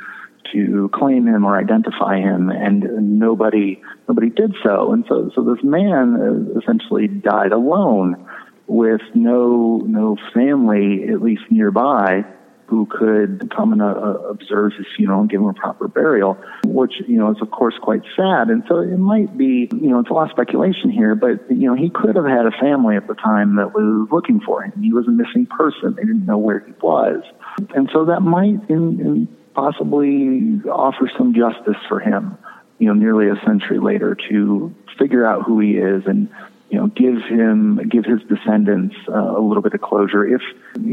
to 0.53 0.91
claim 0.93 1.27
him 1.27 1.45
or 1.45 1.59
identify 1.59 2.19
him, 2.19 2.51
and 2.51 3.19
nobody 3.19 3.81
nobody 4.09 4.31
did 4.31 4.55
so. 4.63 4.93
And 4.93 5.05
so 5.09 5.31
so 5.35 5.43
this 5.43 5.63
man 5.63 6.17
uh, 6.17 6.59
essentially 6.59 7.09
died 7.09 7.53
alone 7.53 8.29
with 8.67 9.03
no 9.15 9.83
no 9.85 10.17
family 10.35 11.09
at 11.09 11.23
least 11.23 11.43
nearby 11.51 12.25
who 12.73 12.87
could 12.87 13.53
come 13.55 13.73
and 13.73 13.83
uh, 13.83 13.85
uh, 13.85 14.13
observe 14.31 14.73
his 14.79 14.87
funeral 14.97 15.21
and 15.21 15.29
give 15.29 15.43
him 15.43 15.47
a 15.47 15.53
proper 15.53 15.89
burial, 15.89 16.39
which, 16.65 16.95
you 17.07 17.19
know, 17.19 17.31
is 17.31 17.37
of 17.43 17.51
course 17.51 17.75
quite 17.83 18.01
sad. 18.17 18.49
And 18.49 18.63
so 18.67 18.79
it 18.79 18.97
might 18.97 19.37
be, 19.37 19.69
you 19.73 19.91
know, 19.91 19.99
it's 19.99 20.09
a 20.09 20.15
lot 20.15 20.25
of 20.25 20.31
speculation 20.31 20.91
here, 20.91 21.15
but, 21.15 21.51
you 21.51 21.69
know, 21.69 21.75
he 21.75 21.91
could 21.91 22.17
have 22.17 22.25
had 22.25 22.47
a 22.47 22.51
family 22.59 22.97
at 22.97 23.07
the 23.07 23.15
time 23.15 23.57
that 23.57 23.75
was 23.75 24.09
looking 24.11 24.41
for 24.41 24.63
him. 24.63 24.73
He 24.81 24.91
was 24.91 25.07
a 25.07 25.11
missing 25.11 25.45
person. 25.45 25.97
They 25.97 26.05
didn't 26.05 26.25
know 26.25 26.39
where 26.39 26.61
he 26.61 26.73
was. 26.81 27.23
And 27.75 27.91
so 27.93 28.07
that 28.07 28.21
might 28.21 28.71
in, 28.71 29.01
in 29.01 29.29
possibly 29.55 30.61
offer 30.71 31.11
some 31.17 31.35
justice 31.35 31.81
for 31.89 32.01
him, 32.01 32.39
you 32.79 32.89
know, 32.89 32.95
nearly 32.95 33.29
a 33.29 33.37
century 33.45 33.79
later 33.79 34.17
to 34.29 34.75
figure 34.99 35.27
out 35.27 35.43
who 35.43 35.61
he 35.61 35.77
is 35.77 36.05
and 36.07 36.29
you 36.73 36.79
know, 36.79 36.87
give 36.87 37.23
him, 37.25 37.87
give 37.91 38.07
his 38.07 38.23
descendants 38.23 38.97
uh, 39.07 39.13
a 39.13 39.43
little 39.43 39.63
bit 39.63 39.75
of 39.75 39.83
closure 39.83 40.27
if 40.27 40.41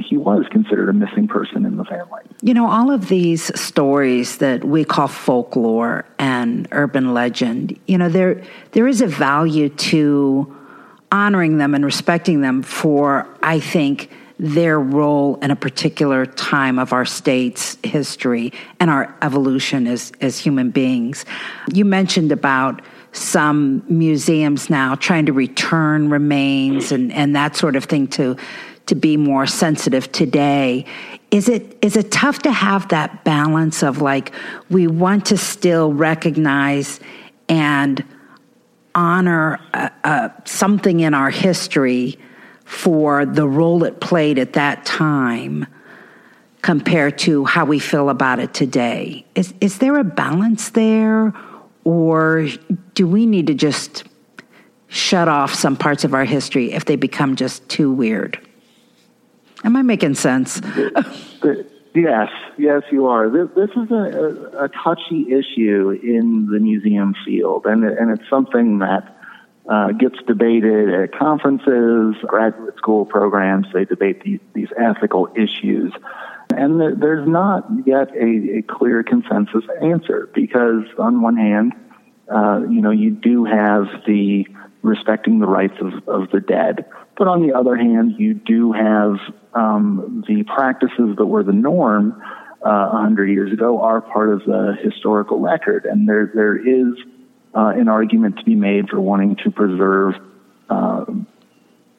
he 0.04 0.18
was 0.18 0.46
considered 0.52 0.90
a 0.90 0.94
missing 0.94 1.26
person 1.26 1.66
in 1.66 1.78
the 1.78 1.86
family. 1.86 2.22
You 2.42 2.54
know, 2.54 2.70
all 2.70 2.92
of 2.92 3.08
these 3.08 3.58
stories 3.58 4.40
that 4.40 4.66
we 4.66 4.84
call 4.84 5.08
folklore 5.08 6.04
and 6.20 6.68
urban 6.74 7.14
legend, 7.14 7.80
you 7.88 7.98
know, 7.98 8.10
there 8.10 8.44
there 8.74 8.90
is 8.90 9.00
a 9.00 9.08
value 9.08 9.70
to 9.70 10.54
honoring 11.14 11.60
them 11.60 11.74
and 11.74 11.86
respecting 11.86 12.42
them 12.42 12.62
for, 12.62 13.26
I 13.42 13.62
think, 13.62 14.12
their 14.40 14.80
role 14.80 15.36
in 15.42 15.52
a 15.52 15.56
particular 15.56 16.26
time 16.26 16.80
of 16.80 16.94
our 16.94 17.04
state's 17.04 17.78
history 17.84 18.54
and 18.80 18.90
our 18.90 19.14
evolution 19.22 19.86
as 19.86 20.14
as 20.22 20.40
human 20.40 20.72
beings. 20.72 21.26
You 21.74 21.84
mentioned 21.84 22.32
about 22.32 22.82
some 23.12 23.84
museums 23.90 24.70
now 24.70 24.96
trying 24.96 25.26
to 25.26 25.34
return 25.34 26.10
remains 26.10 26.92
and, 26.92 27.12
and 27.12 27.36
that 27.36 27.56
sort 27.56 27.76
of 27.76 27.84
thing 27.86 28.08
to 28.08 28.38
to 28.86 28.96
be 28.96 29.18
more 29.18 29.46
sensitive 29.46 30.12
today. 30.12 30.86
Is 31.32 31.50
it 31.50 31.78
is 31.82 31.98
it 31.98 32.10
tough 32.10 32.40
to 32.40 32.52
have 32.52 32.88
that 32.88 33.26
balance 33.26 33.84
of 33.84 34.02
like 34.02 34.32
we 34.70 34.88
want 34.88 35.26
to 35.28 35.38
still 35.38 35.94
recognize 35.94 37.02
and 37.50 38.04
honor 38.96 39.60
uh, 39.74 39.90
uh, 40.04 40.30
something 40.46 41.02
in 41.02 41.14
our 41.14 41.30
history 41.30 42.18
for 42.70 43.26
the 43.26 43.48
role 43.48 43.84
it 43.84 44.00
played 44.00 44.38
at 44.38 44.54
that 44.54 44.86
time 44.86 45.66
compared 46.62 47.18
to 47.18 47.44
how 47.44 47.66
we 47.66 47.80
feel 47.80 48.10
about 48.10 48.38
it 48.38 48.54
today? 48.54 49.26
Is 49.34 49.56
is 49.60 49.80
there 49.80 49.98
a 49.98 50.04
balance 50.04 50.70
there? 50.70 51.34
Or 51.84 52.48
do 52.94 53.08
we 53.08 53.26
need 53.26 53.48
to 53.48 53.56
just 53.56 54.04
shut 54.88 55.28
off 55.28 55.52
some 55.52 55.76
parts 55.76 56.04
of 56.04 56.14
our 56.14 56.26
history 56.26 56.72
if 56.72 56.86
they 56.86 56.96
become 56.96 57.36
just 57.36 57.68
too 57.70 57.92
weird? 57.92 58.40
Am 59.64 59.76
I 59.76 59.82
making 59.82 60.14
sense? 60.14 60.62
yes, 61.96 62.30
yes, 62.60 62.84
you 62.92 63.08
are. 63.08 63.32
This, 63.32 63.50
this 63.56 63.72
is 63.72 63.90
a, 63.90 64.66
a, 64.66 64.70
touchy 64.84 65.26
issue 65.32 66.00
in 66.04 66.48
the 66.52 66.60
museum 66.60 67.16
field, 67.26 67.66
and, 67.66 67.84
and 67.84 68.12
it's 68.12 68.30
something 68.30 68.78
that 68.80 69.19
uh, 69.70 69.92
gets 69.92 70.16
debated 70.26 70.90
at 70.90 71.14
conferences, 71.14 72.16
graduate 72.26 72.76
school 72.78 73.06
programs. 73.06 73.68
They 73.72 73.86
debate 73.86 74.24
these, 74.24 74.40
these 74.54 74.70
ethical 74.76 75.30
issues. 75.36 75.94
and 76.50 76.82
there, 76.82 76.96
there's 76.96 77.28
not 77.28 77.68
yet 77.86 78.10
a, 78.16 78.58
a, 78.58 78.62
clear 78.64 79.04
consensus 79.04 79.64
answer 79.80 80.28
because, 80.34 80.86
on 80.98 81.22
one 81.22 81.38
hand, 81.38 81.74
uh, 82.34 82.62
you 82.68 82.82
know, 82.82 82.90
you 82.90 83.12
do 83.12 83.46
have 83.46 83.86
the 84.08 84.48
respecting 84.82 85.38
the 85.40 85.46
rights 85.46 85.76
of, 85.80 86.08
of 86.08 86.32
the 86.32 86.40
dead, 86.40 86.86
but 87.16 87.28
on 87.28 87.46
the 87.46 87.54
other 87.54 87.76
hand, 87.76 88.16
you 88.18 88.34
do 88.34 88.72
have 88.72 89.18
um, 89.54 90.24
the 90.28 90.44
practices 90.44 91.16
that 91.18 91.26
were 91.28 91.44
the 91.44 91.54
norm 91.54 92.20
uh, 92.64 92.90
100 92.90 93.28
years 93.28 93.54
ago 93.54 93.82
are 93.82 94.02
part 94.02 94.30
of 94.30 94.40
the 94.46 94.76
historical 94.82 95.40
record, 95.40 95.86
and 95.86 96.10
there 96.10 96.32
there 96.34 96.58
is 96.58 96.96
uh, 97.54 97.74
an 97.76 97.88
argument 97.88 98.38
to 98.38 98.44
be 98.44 98.56
made 98.56 98.90
for 98.90 99.00
wanting 99.00 99.36
to 99.44 99.52
preserve 99.52 100.16
uh, 100.70 101.06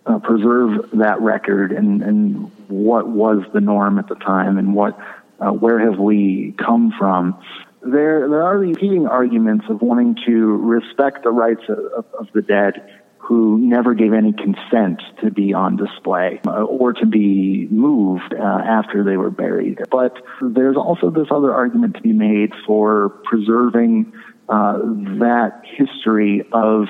uh, 0.06 0.18
preserve 0.20 0.90
that 0.94 1.20
record 1.20 1.72
and, 1.72 2.02
and 2.02 2.50
what 2.68 3.08
was 3.08 3.42
the 3.52 3.60
norm 3.60 3.98
at 3.98 4.08
the 4.08 4.14
time 4.14 4.58
and 4.58 4.74
what 4.74 4.98
uh, 5.40 5.50
where 5.50 5.78
have 5.78 5.98
we 5.98 6.54
come 6.58 6.92
from. 6.98 7.42
There 7.82 8.28
there 8.28 8.42
are 8.42 8.58
repeating 8.58 9.06
arguments 9.06 9.66
of 9.68 9.80
wanting 9.82 10.16
to 10.26 10.56
respect 10.56 11.22
the 11.24 11.30
rights 11.30 11.62
of, 11.68 11.78
of, 11.78 12.04
of 12.14 12.28
the 12.32 12.42
dead 12.42 13.00
who 13.30 13.58
never 13.58 13.94
gave 13.94 14.12
any 14.12 14.32
consent 14.32 15.00
to 15.22 15.30
be 15.30 15.52
on 15.54 15.76
display 15.76 16.40
uh, 16.46 16.64
or 16.64 16.92
to 16.92 17.06
be 17.06 17.68
moved 17.70 18.34
uh, 18.34 18.42
after 18.42 19.04
they 19.04 19.16
were 19.16 19.30
buried. 19.30 19.78
But 19.90 20.16
there's 20.42 20.76
also 20.76 21.10
this 21.10 21.28
other 21.30 21.54
argument 21.54 21.94
to 21.94 22.02
be 22.02 22.12
made 22.12 22.52
for 22.66 23.10
preserving 23.24 24.12
uh, 24.50 24.78
that 25.20 25.62
history 25.64 26.44
of 26.52 26.88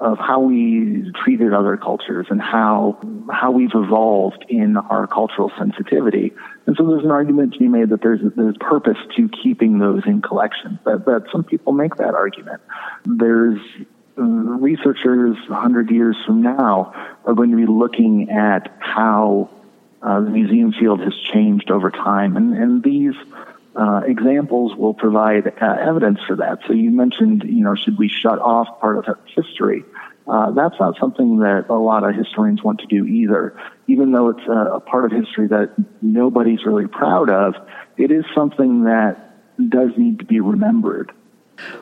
of 0.00 0.16
how 0.16 0.38
we 0.38 1.10
treated 1.24 1.52
other 1.52 1.76
cultures 1.76 2.26
and 2.30 2.40
how 2.40 2.96
how 3.32 3.50
we've 3.50 3.74
evolved 3.74 4.44
in 4.48 4.76
our 4.76 5.06
cultural 5.08 5.50
sensitivity. 5.58 6.32
And 6.66 6.76
so 6.76 6.86
there's 6.86 7.04
an 7.04 7.10
argument 7.10 7.54
to 7.54 7.58
be 7.58 7.66
made 7.66 7.88
that 7.88 8.02
there's 8.02 8.20
there's 8.36 8.56
purpose 8.60 8.98
to 9.16 9.28
keeping 9.28 9.78
those 9.78 10.02
in 10.06 10.22
collections. 10.22 10.78
That 10.84 11.04
that 11.06 11.24
some 11.32 11.44
people 11.44 11.72
make 11.72 11.96
that 11.96 12.14
argument. 12.14 12.60
There's 13.06 13.60
researchers 14.16 15.36
100 15.48 15.90
years 15.90 16.16
from 16.26 16.42
now 16.42 16.92
are 17.24 17.34
going 17.34 17.50
to 17.52 17.56
be 17.56 17.66
looking 17.66 18.30
at 18.30 18.76
how 18.80 19.48
uh, 20.02 20.20
the 20.20 20.30
museum 20.30 20.72
field 20.72 21.00
has 21.00 21.14
changed 21.32 21.70
over 21.70 21.90
time, 21.90 22.36
and 22.36 22.54
and 22.54 22.82
these 22.82 23.14
uh, 23.78 24.00
examples 24.06 24.74
will 24.76 24.94
provide 24.94 25.46
uh, 25.62 25.76
evidence 25.80 26.18
for 26.26 26.36
that. 26.36 26.58
So 26.66 26.72
you 26.72 26.90
mentioned, 26.90 27.44
you 27.44 27.62
know, 27.62 27.76
should 27.76 27.96
we 27.96 28.08
shut 28.08 28.40
off 28.40 28.80
part 28.80 29.08
of 29.08 29.16
history? 29.36 29.84
Uh, 30.26 30.50
that's 30.50 30.74
not 30.80 30.98
something 31.00 31.38
that 31.38 31.66
a 31.70 31.74
lot 31.74 32.02
of 32.02 32.14
historians 32.14 32.62
want 32.62 32.80
to 32.80 32.86
do 32.86 33.06
either. 33.06 33.58
Even 33.86 34.12
though 34.12 34.30
it's 34.30 34.46
a, 34.48 34.74
a 34.74 34.80
part 34.80 35.04
of 35.04 35.12
history 35.12 35.46
that 35.46 35.74
nobody's 36.02 36.66
really 36.66 36.88
proud 36.88 37.30
of, 37.30 37.54
it 37.96 38.10
is 38.10 38.24
something 38.34 38.84
that 38.84 39.36
does 39.68 39.90
need 39.96 40.18
to 40.18 40.24
be 40.24 40.40
remembered. 40.40 41.12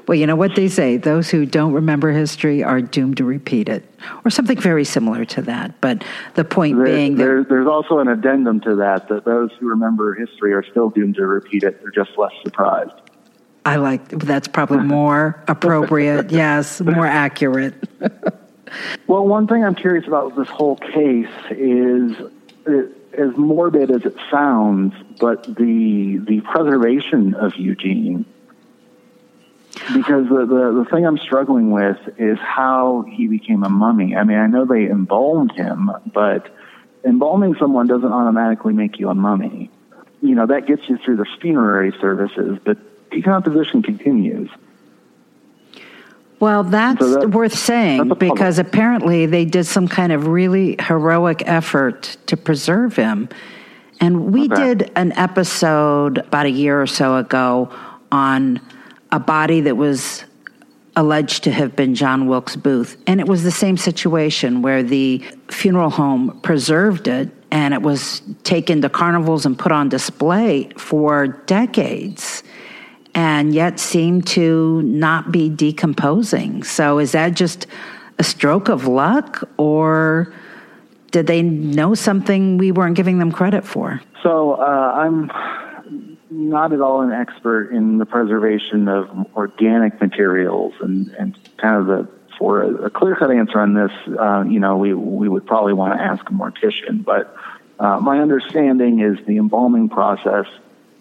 Well, 0.06 0.16
you 0.16 0.26
know 0.26 0.36
what 0.36 0.54
they 0.54 0.68
say 0.68 0.96
those 0.96 1.30
who 1.30 1.46
don't 1.46 1.72
remember 1.72 2.10
history 2.10 2.62
are 2.62 2.80
doomed 2.80 3.16
to 3.18 3.24
repeat 3.24 3.68
it, 3.68 3.84
or 4.24 4.30
something 4.30 4.58
very 4.60 4.84
similar 4.84 5.24
to 5.26 5.42
that. 5.42 5.80
But 5.80 6.04
the 6.34 6.44
point 6.44 6.76
there, 6.76 6.86
being 6.86 7.16
there, 7.16 7.44
there's 7.44 7.66
also 7.66 7.98
an 7.98 8.08
addendum 8.08 8.60
to 8.60 8.76
that 8.76 9.08
that 9.08 9.24
those 9.24 9.50
who 9.58 9.68
remember 9.68 10.14
history 10.14 10.52
are 10.52 10.62
still 10.62 10.90
doomed 10.90 11.16
to 11.16 11.26
repeat 11.26 11.62
it. 11.62 11.80
They're 11.80 11.90
just 11.90 12.16
less 12.16 12.32
surprised. 12.42 12.92
I 13.64 13.76
like 13.76 14.08
that's 14.08 14.48
probably 14.48 14.78
more 14.78 15.42
appropriate. 15.48 16.30
yes, 16.30 16.80
more 16.80 17.06
accurate. 17.06 17.74
well, 19.06 19.26
one 19.26 19.46
thing 19.46 19.64
I'm 19.64 19.74
curious 19.74 20.06
about 20.06 20.36
this 20.36 20.48
whole 20.48 20.76
case 20.76 21.28
is. 21.50 22.16
It, 22.66 22.92
as 23.16 23.34
morbid 23.34 23.90
as 23.90 24.04
it 24.04 24.14
sounds, 24.30 24.92
but 25.18 25.44
the 25.56 26.18
the 26.26 26.42
preservation 26.42 27.32
of 27.32 27.54
Eugene 27.56 28.26
because 29.92 30.28
the, 30.28 30.46
the, 30.46 30.84
the 30.84 30.86
thing 30.90 31.06
I'm 31.06 31.18
struggling 31.18 31.70
with 31.70 31.98
is 32.18 32.38
how 32.38 33.04
he 33.08 33.26
became 33.28 33.62
a 33.62 33.68
mummy. 33.68 34.16
I 34.16 34.24
mean, 34.24 34.38
I 34.38 34.46
know 34.46 34.64
they 34.64 34.86
embalmed 34.86 35.52
him, 35.52 35.90
but 36.12 36.48
embalming 37.04 37.56
someone 37.56 37.86
doesn't 37.86 38.12
automatically 38.12 38.72
make 38.72 38.98
you 38.98 39.08
a 39.10 39.14
mummy. 39.14 39.70
You 40.22 40.34
know, 40.34 40.46
that 40.46 40.66
gets 40.66 40.88
you 40.88 40.96
through 40.98 41.16
the 41.16 41.26
funerary 41.40 41.94
services, 42.00 42.58
but 42.64 42.78
decomposition 43.10 43.82
continues. 43.82 44.50
Well, 46.40 46.64
that's, 46.64 47.00
so 47.00 47.20
that, 47.20 47.30
worth 47.30 47.56
saying 47.56 48.12
because 48.18 48.58
apparently 48.58 49.26
they 49.26 49.44
did 49.44 49.64
some 49.64 49.88
kind 49.88 50.12
of 50.12 50.26
really 50.26 50.76
heroic 50.80 51.42
effort 51.46 52.16
to 52.26 52.36
preserve 52.36 52.96
him. 52.96 53.28
And 54.00 54.34
we 54.34 54.44
okay. 54.44 54.74
did 54.74 54.92
an 54.96 55.12
episode 55.12 56.18
about 56.18 56.44
a 56.44 56.50
year 56.50 56.80
or 56.80 56.86
so 56.86 57.16
ago 57.16 57.70
on 58.12 58.60
a 59.16 59.18
body 59.18 59.62
that 59.62 59.78
was 59.78 60.24
alleged 60.94 61.44
to 61.44 61.50
have 61.50 61.74
been 61.74 61.94
John 61.94 62.26
Wilkes 62.26 62.54
Booth. 62.54 62.98
And 63.06 63.18
it 63.18 63.26
was 63.26 63.44
the 63.44 63.50
same 63.50 63.78
situation 63.78 64.60
where 64.60 64.82
the 64.82 65.24
funeral 65.48 65.88
home 65.88 66.38
preserved 66.42 67.08
it 67.08 67.30
and 67.50 67.72
it 67.72 67.80
was 67.80 68.20
taken 68.44 68.82
to 68.82 68.90
carnivals 68.90 69.46
and 69.46 69.58
put 69.58 69.72
on 69.72 69.88
display 69.88 70.68
for 70.76 71.28
decades 71.28 72.42
and 73.14 73.54
yet 73.54 73.80
seemed 73.80 74.26
to 74.26 74.82
not 74.82 75.32
be 75.32 75.48
decomposing. 75.48 76.62
So 76.62 76.98
is 76.98 77.12
that 77.12 77.30
just 77.30 77.66
a 78.18 78.24
stroke 78.24 78.68
of 78.68 78.86
luck 78.86 79.48
or 79.56 80.34
did 81.10 81.26
they 81.26 81.40
know 81.40 81.94
something 81.94 82.58
we 82.58 82.70
weren't 82.70 82.96
giving 82.96 83.18
them 83.18 83.32
credit 83.32 83.64
for? 83.64 84.02
So 84.22 84.56
uh, 84.60 84.92
I'm 84.94 85.30
not 86.36 86.72
at 86.72 86.80
all 86.80 87.00
an 87.00 87.12
expert 87.12 87.70
in 87.70 87.98
the 87.98 88.06
preservation 88.06 88.88
of 88.88 89.08
organic 89.34 90.00
materials 90.00 90.74
and, 90.80 91.08
and 91.18 91.38
kind 91.56 91.76
of 91.76 91.86
the 91.86 92.16
for 92.38 92.62
a, 92.62 92.90
clear 92.90 93.16
cut 93.16 93.30
answer 93.30 93.58
on 93.58 93.72
this, 93.72 93.90
uh, 94.18 94.44
you 94.46 94.60
know, 94.60 94.76
we, 94.76 94.92
we 94.92 95.26
would 95.26 95.46
probably 95.46 95.72
want 95.72 95.94
to 95.94 96.02
ask 96.02 96.28
a 96.28 96.32
mortician. 96.32 97.02
But 97.02 97.34
uh, 97.80 97.98
my 98.00 98.20
understanding 98.20 99.00
is 99.00 99.16
the 99.26 99.38
embalming 99.38 99.88
process 99.88 100.44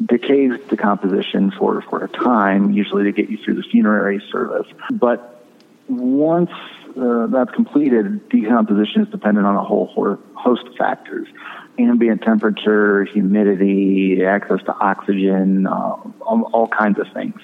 decays 0.05 0.53
decomposition 0.69 1.51
for, 1.51 1.81
for 1.81 2.05
a 2.05 2.07
time, 2.07 2.71
usually 2.71 3.03
to 3.03 3.11
get 3.11 3.29
you 3.29 3.37
through 3.37 3.55
the 3.55 3.63
funerary 3.63 4.23
service. 4.31 4.67
But 4.91 5.45
once 5.89 6.51
uh, 6.97 7.27
that's 7.27 7.51
completed, 7.51 8.29
decomposition 8.29 9.01
is 9.01 9.09
dependent 9.09 9.45
on 9.45 9.57
a 9.57 9.63
whole 9.63 9.87
host 10.35 10.67
of 10.67 10.75
factors 10.75 11.27
ambient 11.77 12.21
temperature, 12.21 13.03
humidity, 13.03 14.23
access 14.25 14.59
to 14.65 14.73
oxygen, 14.73 15.67
uh, 15.67 15.95
all, 16.21 16.67
kinds 16.67 16.99
of 16.99 17.07
things. 17.13 17.39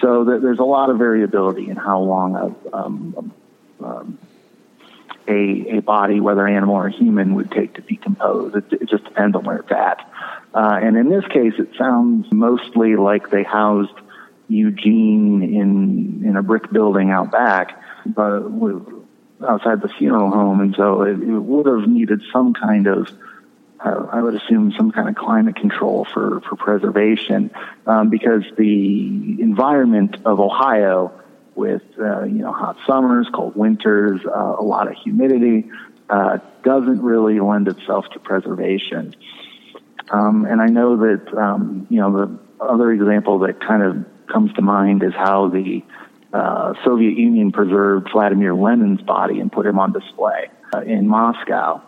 So 0.00 0.24
th- 0.24 0.42
there's 0.42 0.58
a 0.58 0.64
lot 0.64 0.90
of 0.90 0.98
variability 0.98 1.68
in 1.70 1.76
how 1.76 2.00
long 2.00 2.34
a, 2.34 2.76
um, 2.76 3.32
um, 3.82 4.18
a, 5.28 5.76
a 5.76 5.80
body, 5.80 6.20
whether 6.20 6.46
animal 6.46 6.76
or 6.76 6.88
human, 6.88 7.34
would 7.34 7.50
take 7.50 7.74
to 7.74 7.80
decompose. 7.80 8.54
It, 8.54 8.72
it 8.72 8.88
just 8.88 9.04
depends 9.04 9.36
on 9.36 9.44
where 9.44 9.58
it's 9.58 9.72
at. 9.72 10.08
Uh, 10.54 10.78
and 10.82 10.96
in 10.96 11.08
this 11.08 11.24
case, 11.26 11.54
it 11.58 11.68
sounds 11.78 12.26
mostly 12.32 12.96
like 12.96 13.30
they 13.30 13.42
housed 13.42 13.92
Eugene 14.48 15.42
in 15.42 16.24
in 16.24 16.36
a 16.36 16.42
brick 16.42 16.70
building 16.70 17.10
out 17.10 17.32
back, 17.32 17.82
but 18.06 18.42
outside 19.46 19.82
the 19.82 19.88
funeral 19.98 20.30
home, 20.30 20.60
and 20.60 20.74
so 20.76 21.02
it, 21.02 21.20
it 21.20 21.40
would 21.40 21.66
have 21.66 21.88
needed 21.88 22.22
some 22.32 22.54
kind 22.54 22.86
of 22.86 23.08
I 23.80 24.22
would 24.22 24.34
assume 24.34 24.72
some 24.76 24.90
kind 24.90 25.08
of 25.08 25.14
climate 25.14 25.56
control 25.56 26.06
for, 26.12 26.40
for 26.48 26.56
preservation 26.56 27.50
um, 27.86 28.08
because 28.08 28.42
the 28.56 29.36
environment 29.40 30.16
of 30.24 30.40
Ohio 30.40 31.12
with 31.54 31.82
uh, 31.98 32.24
you 32.24 32.42
know 32.42 32.52
hot 32.52 32.76
summers, 32.86 33.28
cold 33.34 33.56
winters, 33.56 34.20
uh, 34.26 34.56
a 34.58 34.62
lot 34.62 34.88
of 34.88 34.94
humidity 34.94 35.70
uh, 36.08 36.38
doesn't 36.62 37.02
really 37.02 37.40
lend 37.40 37.68
itself 37.68 38.06
to 38.12 38.18
preservation. 38.18 39.14
Um, 40.10 40.44
and 40.44 40.60
I 40.60 40.66
know 40.66 40.96
that 40.98 41.34
um, 41.36 41.86
you 41.90 41.98
know 41.98 42.12
the 42.12 42.64
other 42.64 42.92
example 42.92 43.40
that 43.40 43.60
kind 43.60 43.82
of 43.82 44.04
comes 44.26 44.52
to 44.54 44.62
mind 44.62 45.02
is 45.02 45.12
how 45.12 45.48
the 45.48 45.82
uh, 46.32 46.74
Soviet 46.84 47.16
Union 47.16 47.52
preserved 47.52 48.10
Vladimir 48.12 48.54
Lenin's 48.54 49.00
body 49.00 49.40
and 49.40 49.50
put 49.50 49.66
him 49.66 49.78
on 49.78 49.92
display 49.92 50.48
uh, 50.74 50.80
in 50.80 51.08
Moscow. 51.08 51.82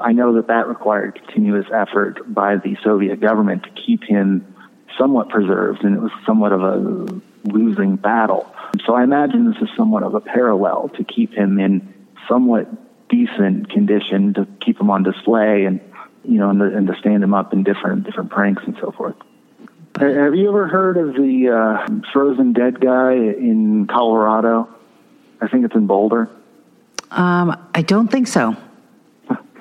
I 0.00 0.12
know 0.12 0.34
that 0.34 0.48
that 0.48 0.68
required 0.68 1.14
continuous 1.14 1.66
effort 1.72 2.32
by 2.32 2.56
the 2.56 2.76
Soviet 2.82 3.20
government 3.20 3.64
to 3.64 3.70
keep 3.70 4.04
him 4.04 4.54
somewhat 4.98 5.28
preserved, 5.28 5.84
and 5.84 5.96
it 5.96 6.00
was 6.00 6.12
somewhat 6.24 6.52
of 6.52 6.62
a 6.62 7.20
losing 7.44 7.96
battle. 7.96 8.52
So 8.84 8.94
I 8.94 9.04
imagine 9.04 9.50
this 9.50 9.62
is 9.62 9.68
somewhat 9.76 10.02
of 10.02 10.14
a 10.14 10.20
parallel 10.20 10.90
to 10.96 11.04
keep 11.04 11.32
him 11.32 11.58
in 11.58 11.94
somewhat 12.28 12.68
decent 13.08 13.70
condition, 13.70 14.34
to 14.34 14.46
keep 14.60 14.80
him 14.80 14.90
on 14.90 15.02
display, 15.02 15.64
and 15.64 15.80
you 16.24 16.38
know, 16.38 16.50
and, 16.50 16.60
the, 16.60 16.64
and 16.76 16.86
to 16.88 16.96
stand 16.96 17.22
him 17.22 17.34
up 17.34 17.52
in 17.52 17.62
different 17.62 18.04
different 18.04 18.30
pranks 18.30 18.62
and 18.66 18.76
so 18.80 18.90
forth. 18.92 19.16
Have 19.98 20.34
you 20.34 20.48
ever 20.48 20.68
heard 20.68 20.98
of 20.98 21.14
the 21.14 21.48
uh, 21.48 22.10
frozen 22.12 22.52
dead 22.52 22.80
guy 22.80 23.14
in 23.14 23.86
Colorado? 23.86 24.68
I 25.40 25.48
think 25.48 25.64
it's 25.64 25.74
in 25.74 25.86
Boulder. 25.86 26.28
Um, 27.10 27.56
I 27.74 27.82
don't 27.82 28.08
think 28.08 28.28
so. 28.28 28.56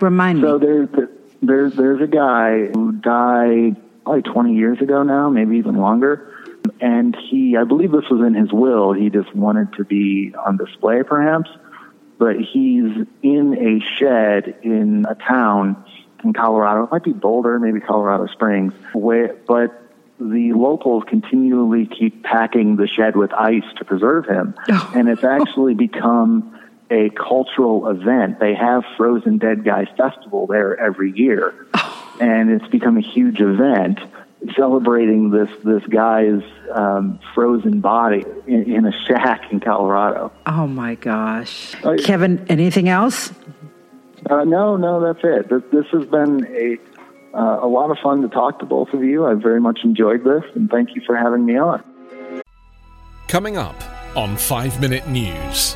Remind 0.01 0.41
so 0.41 0.60
me. 0.60 0.65
So 0.65 0.65
there's 0.65 1.10
there's 1.41 1.75
there's 1.75 2.01
a 2.01 2.08
guy 2.08 2.67
who 2.73 2.93
died 2.93 3.75
probably 4.03 4.21
20 4.21 4.55
years 4.55 4.81
ago 4.81 5.03
now, 5.03 5.29
maybe 5.29 5.58
even 5.58 5.77
longer. 5.77 6.31
And 6.79 7.15
he, 7.15 7.58
I 7.58 7.63
believe 7.63 7.91
this 7.91 8.10
was 8.10 8.25
in 8.25 8.34
his 8.34 8.51
will. 8.51 8.93
He 8.93 9.10
just 9.10 9.36
wanted 9.36 9.73
to 9.73 9.84
be 9.84 10.34
on 10.36 10.58
display, 10.58 11.03
perhaps. 11.03 11.49
But 12.17 12.38
he's 12.38 13.05
in 13.23 13.58
a 13.58 13.79
shed 13.97 14.60
in 14.63 15.05
a 15.08 15.15
town 15.15 15.84
in 16.23 16.34
Colorado. 16.34 16.86
It 16.86 16.91
might 16.91 17.03
be 17.03 17.13
Boulder, 17.13 17.60
maybe 17.60 17.79
Colorado 17.79 18.27
Springs. 18.27 18.73
Where, 18.93 19.36
but 19.47 19.81
the 20.19 20.53
locals 20.53 21.03
continually 21.08 21.86
keep 21.86 22.23
packing 22.23 22.77
the 22.77 22.88
shed 22.88 23.15
with 23.15 23.34
ice 23.34 23.65
to 23.77 23.86
preserve 23.86 24.25
him. 24.25 24.55
Oh. 24.69 24.91
and 24.95 25.10
it's 25.10 25.23
actually 25.23 25.73
become 25.73 26.58
a 26.89 27.10
cultural 27.10 27.89
event. 27.89 28.39
They 28.39 28.54
have 28.54 28.84
Frozen 28.98 29.39
Dead 29.39 29.63
Guy 29.63 29.86
Festival 29.98 30.48
there 30.48 30.80
every 30.80 31.12
year. 31.12 31.54
And 32.19 32.50
it's 32.50 32.67
become 32.67 32.98
a 32.98 33.02
huge 33.02 33.41
event 33.41 34.00
celebrating 34.56 35.32
this 35.32 35.50
this 35.63 35.84
guy's 35.88 36.43
um, 36.71 37.19
frozen 37.34 37.82
body 37.82 38.24
in, 38.48 38.71
in, 38.71 38.86
a 38.86 38.91
shack 39.06 39.52
in 39.52 39.60
Colorado. 39.60 40.32
Oh 40.45 40.67
my 40.67 40.95
gosh, 40.95 41.76
uh, 41.84 41.95
Kevin! 41.98 42.45
Anything 42.50 42.89
else? 42.89 43.32
Uh, 44.30 44.43
no, 44.43 44.76
no, 44.76 45.02
that's 45.02 45.24
it. 45.24 45.50
This, 45.50 45.63
this 45.71 45.86
has 45.91 46.06
been 46.06 46.45
a 46.48 46.78
uh, 47.38 47.60
a 47.62 47.67
lot 47.67 47.91
of 47.91 47.98
fun 48.00 48.21
to 48.21 48.30
talk 48.30 48.60
to 48.60 48.65
both 48.65 48.93
of 48.93 49.04
you. 49.04 49.26
I've 49.26 49.41
very 49.41 49.60
much 49.60 49.80
enjoyed 49.84 50.24
this, 50.24 50.43
and 50.56 50.69
thank 50.69 50.95
you 50.95 51.02
for 51.06 51.15
having 51.15 51.45
me 51.45 51.58
on. 51.58 51.84
Coming 53.28 53.58
up 53.58 53.76
on 54.15 54.38
Five 54.38 54.80
Minute 54.80 55.08
News, 55.10 55.76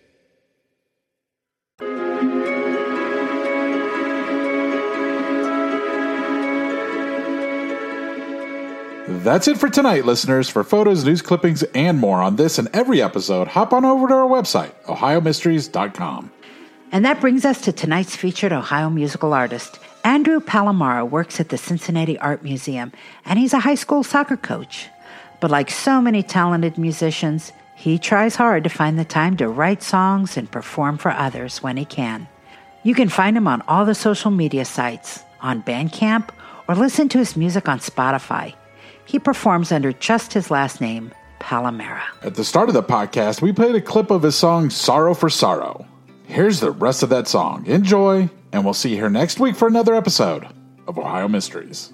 That's 9.19 9.47
it 9.47 9.57
for 9.57 9.69
tonight, 9.69 10.05
listeners. 10.05 10.49
For 10.49 10.63
photos, 10.63 11.03
news 11.03 11.21
clippings, 11.21 11.63
and 11.75 11.99
more 11.99 12.21
on 12.21 12.37
this 12.37 12.57
and 12.57 12.69
every 12.73 13.01
episode, 13.01 13.49
hop 13.49 13.73
on 13.73 13.83
over 13.83 14.07
to 14.07 14.13
our 14.13 14.27
website, 14.27 14.71
ohiomysteries.com. 14.85 16.31
And 16.91 17.05
that 17.05 17.21
brings 17.21 17.45
us 17.45 17.61
to 17.61 17.71
tonight's 17.71 18.15
featured 18.15 18.51
Ohio 18.51 18.89
musical 18.89 19.33
artist. 19.33 19.79
Andrew 20.03 20.39
Palamara 20.39 21.07
works 21.07 21.39
at 21.39 21.49
the 21.49 21.57
Cincinnati 21.57 22.17
Art 22.19 22.43
Museum, 22.43 22.91
and 23.25 23.37
he's 23.37 23.53
a 23.53 23.59
high 23.59 23.75
school 23.75 24.03
soccer 24.03 24.37
coach. 24.37 24.87
But 25.39 25.51
like 25.51 25.69
so 25.69 26.01
many 26.01 26.23
talented 26.23 26.77
musicians, 26.77 27.51
he 27.75 27.99
tries 27.99 28.35
hard 28.35 28.63
to 28.63 28.69
find 28.69 28.97
the 28.97 29.05
time 29.05 29.37
to 29.37 29.47
write 29.47 29.83
songs 29.83 30.37
and 30.37 30.49
perform 30.49 30.97
for 30.97 31.11
others 31.11 31.61
when 31.61 31.77
he 31.77 31.85
can. 31.85 32.27
You 32.83 32.95
can 32.95 33.09
find 33.09 33.37
him 33.37 33.47
on 33.47 33.61
all 33.67 33.85
the 33.85 33.95
social 33.95 34.31
media 34.31 34.65
sites, 34.65 35.23
on 35.41 35.63
Bandcamp, 35.63 36.29
or 36.67 36.75
listen 36.75 37.09
to 37.09 37.17
his 37.17 37.35
music 37.35 37.67
on 37.67 37.79
Spotify. 37.79 38.55
He 39.05 39.19
performs 39.19 39.71
under 39.71 39.91
just 39.93 40.33
his 40.33 40.49
last 40.51 40.81
name, 40.81 41.11
Palamara. 41.39 42.01
At 42.21 42.35
the 42.35 42.43
start 42.43 42.69
of 42.69 42.73
the 42.73 42.83
podcast, 42.83 43.41
we 43.41 43.51
played 43.51 43.75
a 43.75 43.81
clip 43.81 44.11
of 44.11 44.23
his 44.23 44.35
song 44.35 44.69
Sorrow 44.69 45.13
for 45.13 45.29
Sorrow. 45.29 45.85
Here's 46.25 46.59
the 46.59 46.71
rest 46.71 47.03
of 47.03 47.09
that 47.09 47.27
song. 47.27 47.65
Enjoy, 47.65 48.29
and 48.53 48.63
we'll 48.63 48.73
see 48.73 48.91
you 48.91 48.95
here 48.95 49.09
next 49.09 49.39
week 49.39 49.55
for 49.55 49.67
another 49.67 49.95
episode 49.95 50.47
of 50.87 50.97
Ohio 50.97 51.27
Mysteries. 51.27 51.91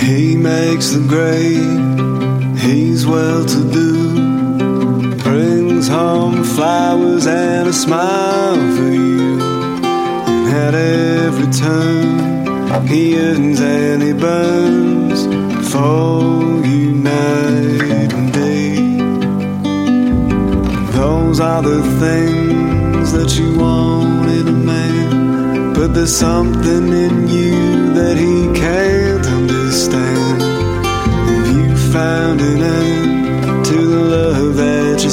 He 0.00 0.34
makes 0.36 0.90
the 0.90 1.04
grade, 1.06 2.58
he's 2.58 3.06
well 3.06 3.44
to 3.44 3.72
do, 3.72 5.14
brings 5.22 5.86
home 5.86 6.42
flowers 6.42 7.26
and 7.26 7.68
a 7.68 7.72
smile 7.72 8.56
for 8.76 8.90
you, 8.90 9.38
and 9.40 10.48
at 10.48 10.74
every 10.74 11.52
turn 11.52 12.29
he 12.78 13.16
and 13.16 14.02
he 14.02 14.12
burns 14.12 15.24
for 15.72 16.64
you 16.64 16.92
night 16.92 18.12
and 18.12 18.32
day. 18.32 18.74
Those 20.92 21.40
are 21.40 21.62
the 21.62 21.82
things 21.98 23.12
that 23.12 23.36
you 23.38 23.58
want 23.58 24.30
in 24.30 24.48
a 24.48 24.52
man, 24.52 25.72
but 25.74 25.94
there's 25.94 26.14
something 26.14 26.92
in 26.92 27.28
you 27.28 27.92
that 27.94 28.16
he 28.16 28.52
can't 28.58 29.26
understand. 29.26 30.40
You 31.52 31.76
found 31.92 32.40
an 32.40 32.62
end 32.62 33.64
to 33.66 33.74
the 33.74 34.04
love 34.16 34.56
that 34.56 35.02
you 35.02 35.10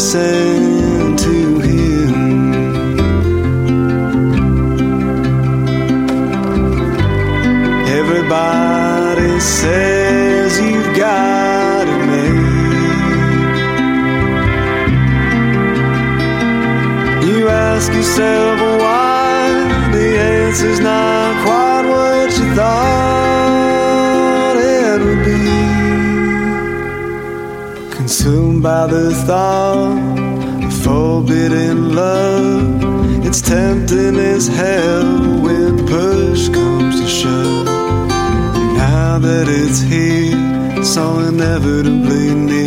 thought 29.28 30.72
forbidden 30.86 31.94
love, 31.94 33.26
it's 33.26 33.42
tempting 33.42 34.16
as 34.16 34.48
hell 34.48 35.42
when 35.42 35.86
push 35.86 36.48
comes 36.48 37.02
to 37.02 37.08
shove. 37.08 37.66
Now 37.66 39.20
that 39.20 39.48
it's 39.50 39.82
here, 39.82 40.82
so 40.82 41.20
inevitably 41.20 42.36
near, 42.36 42.67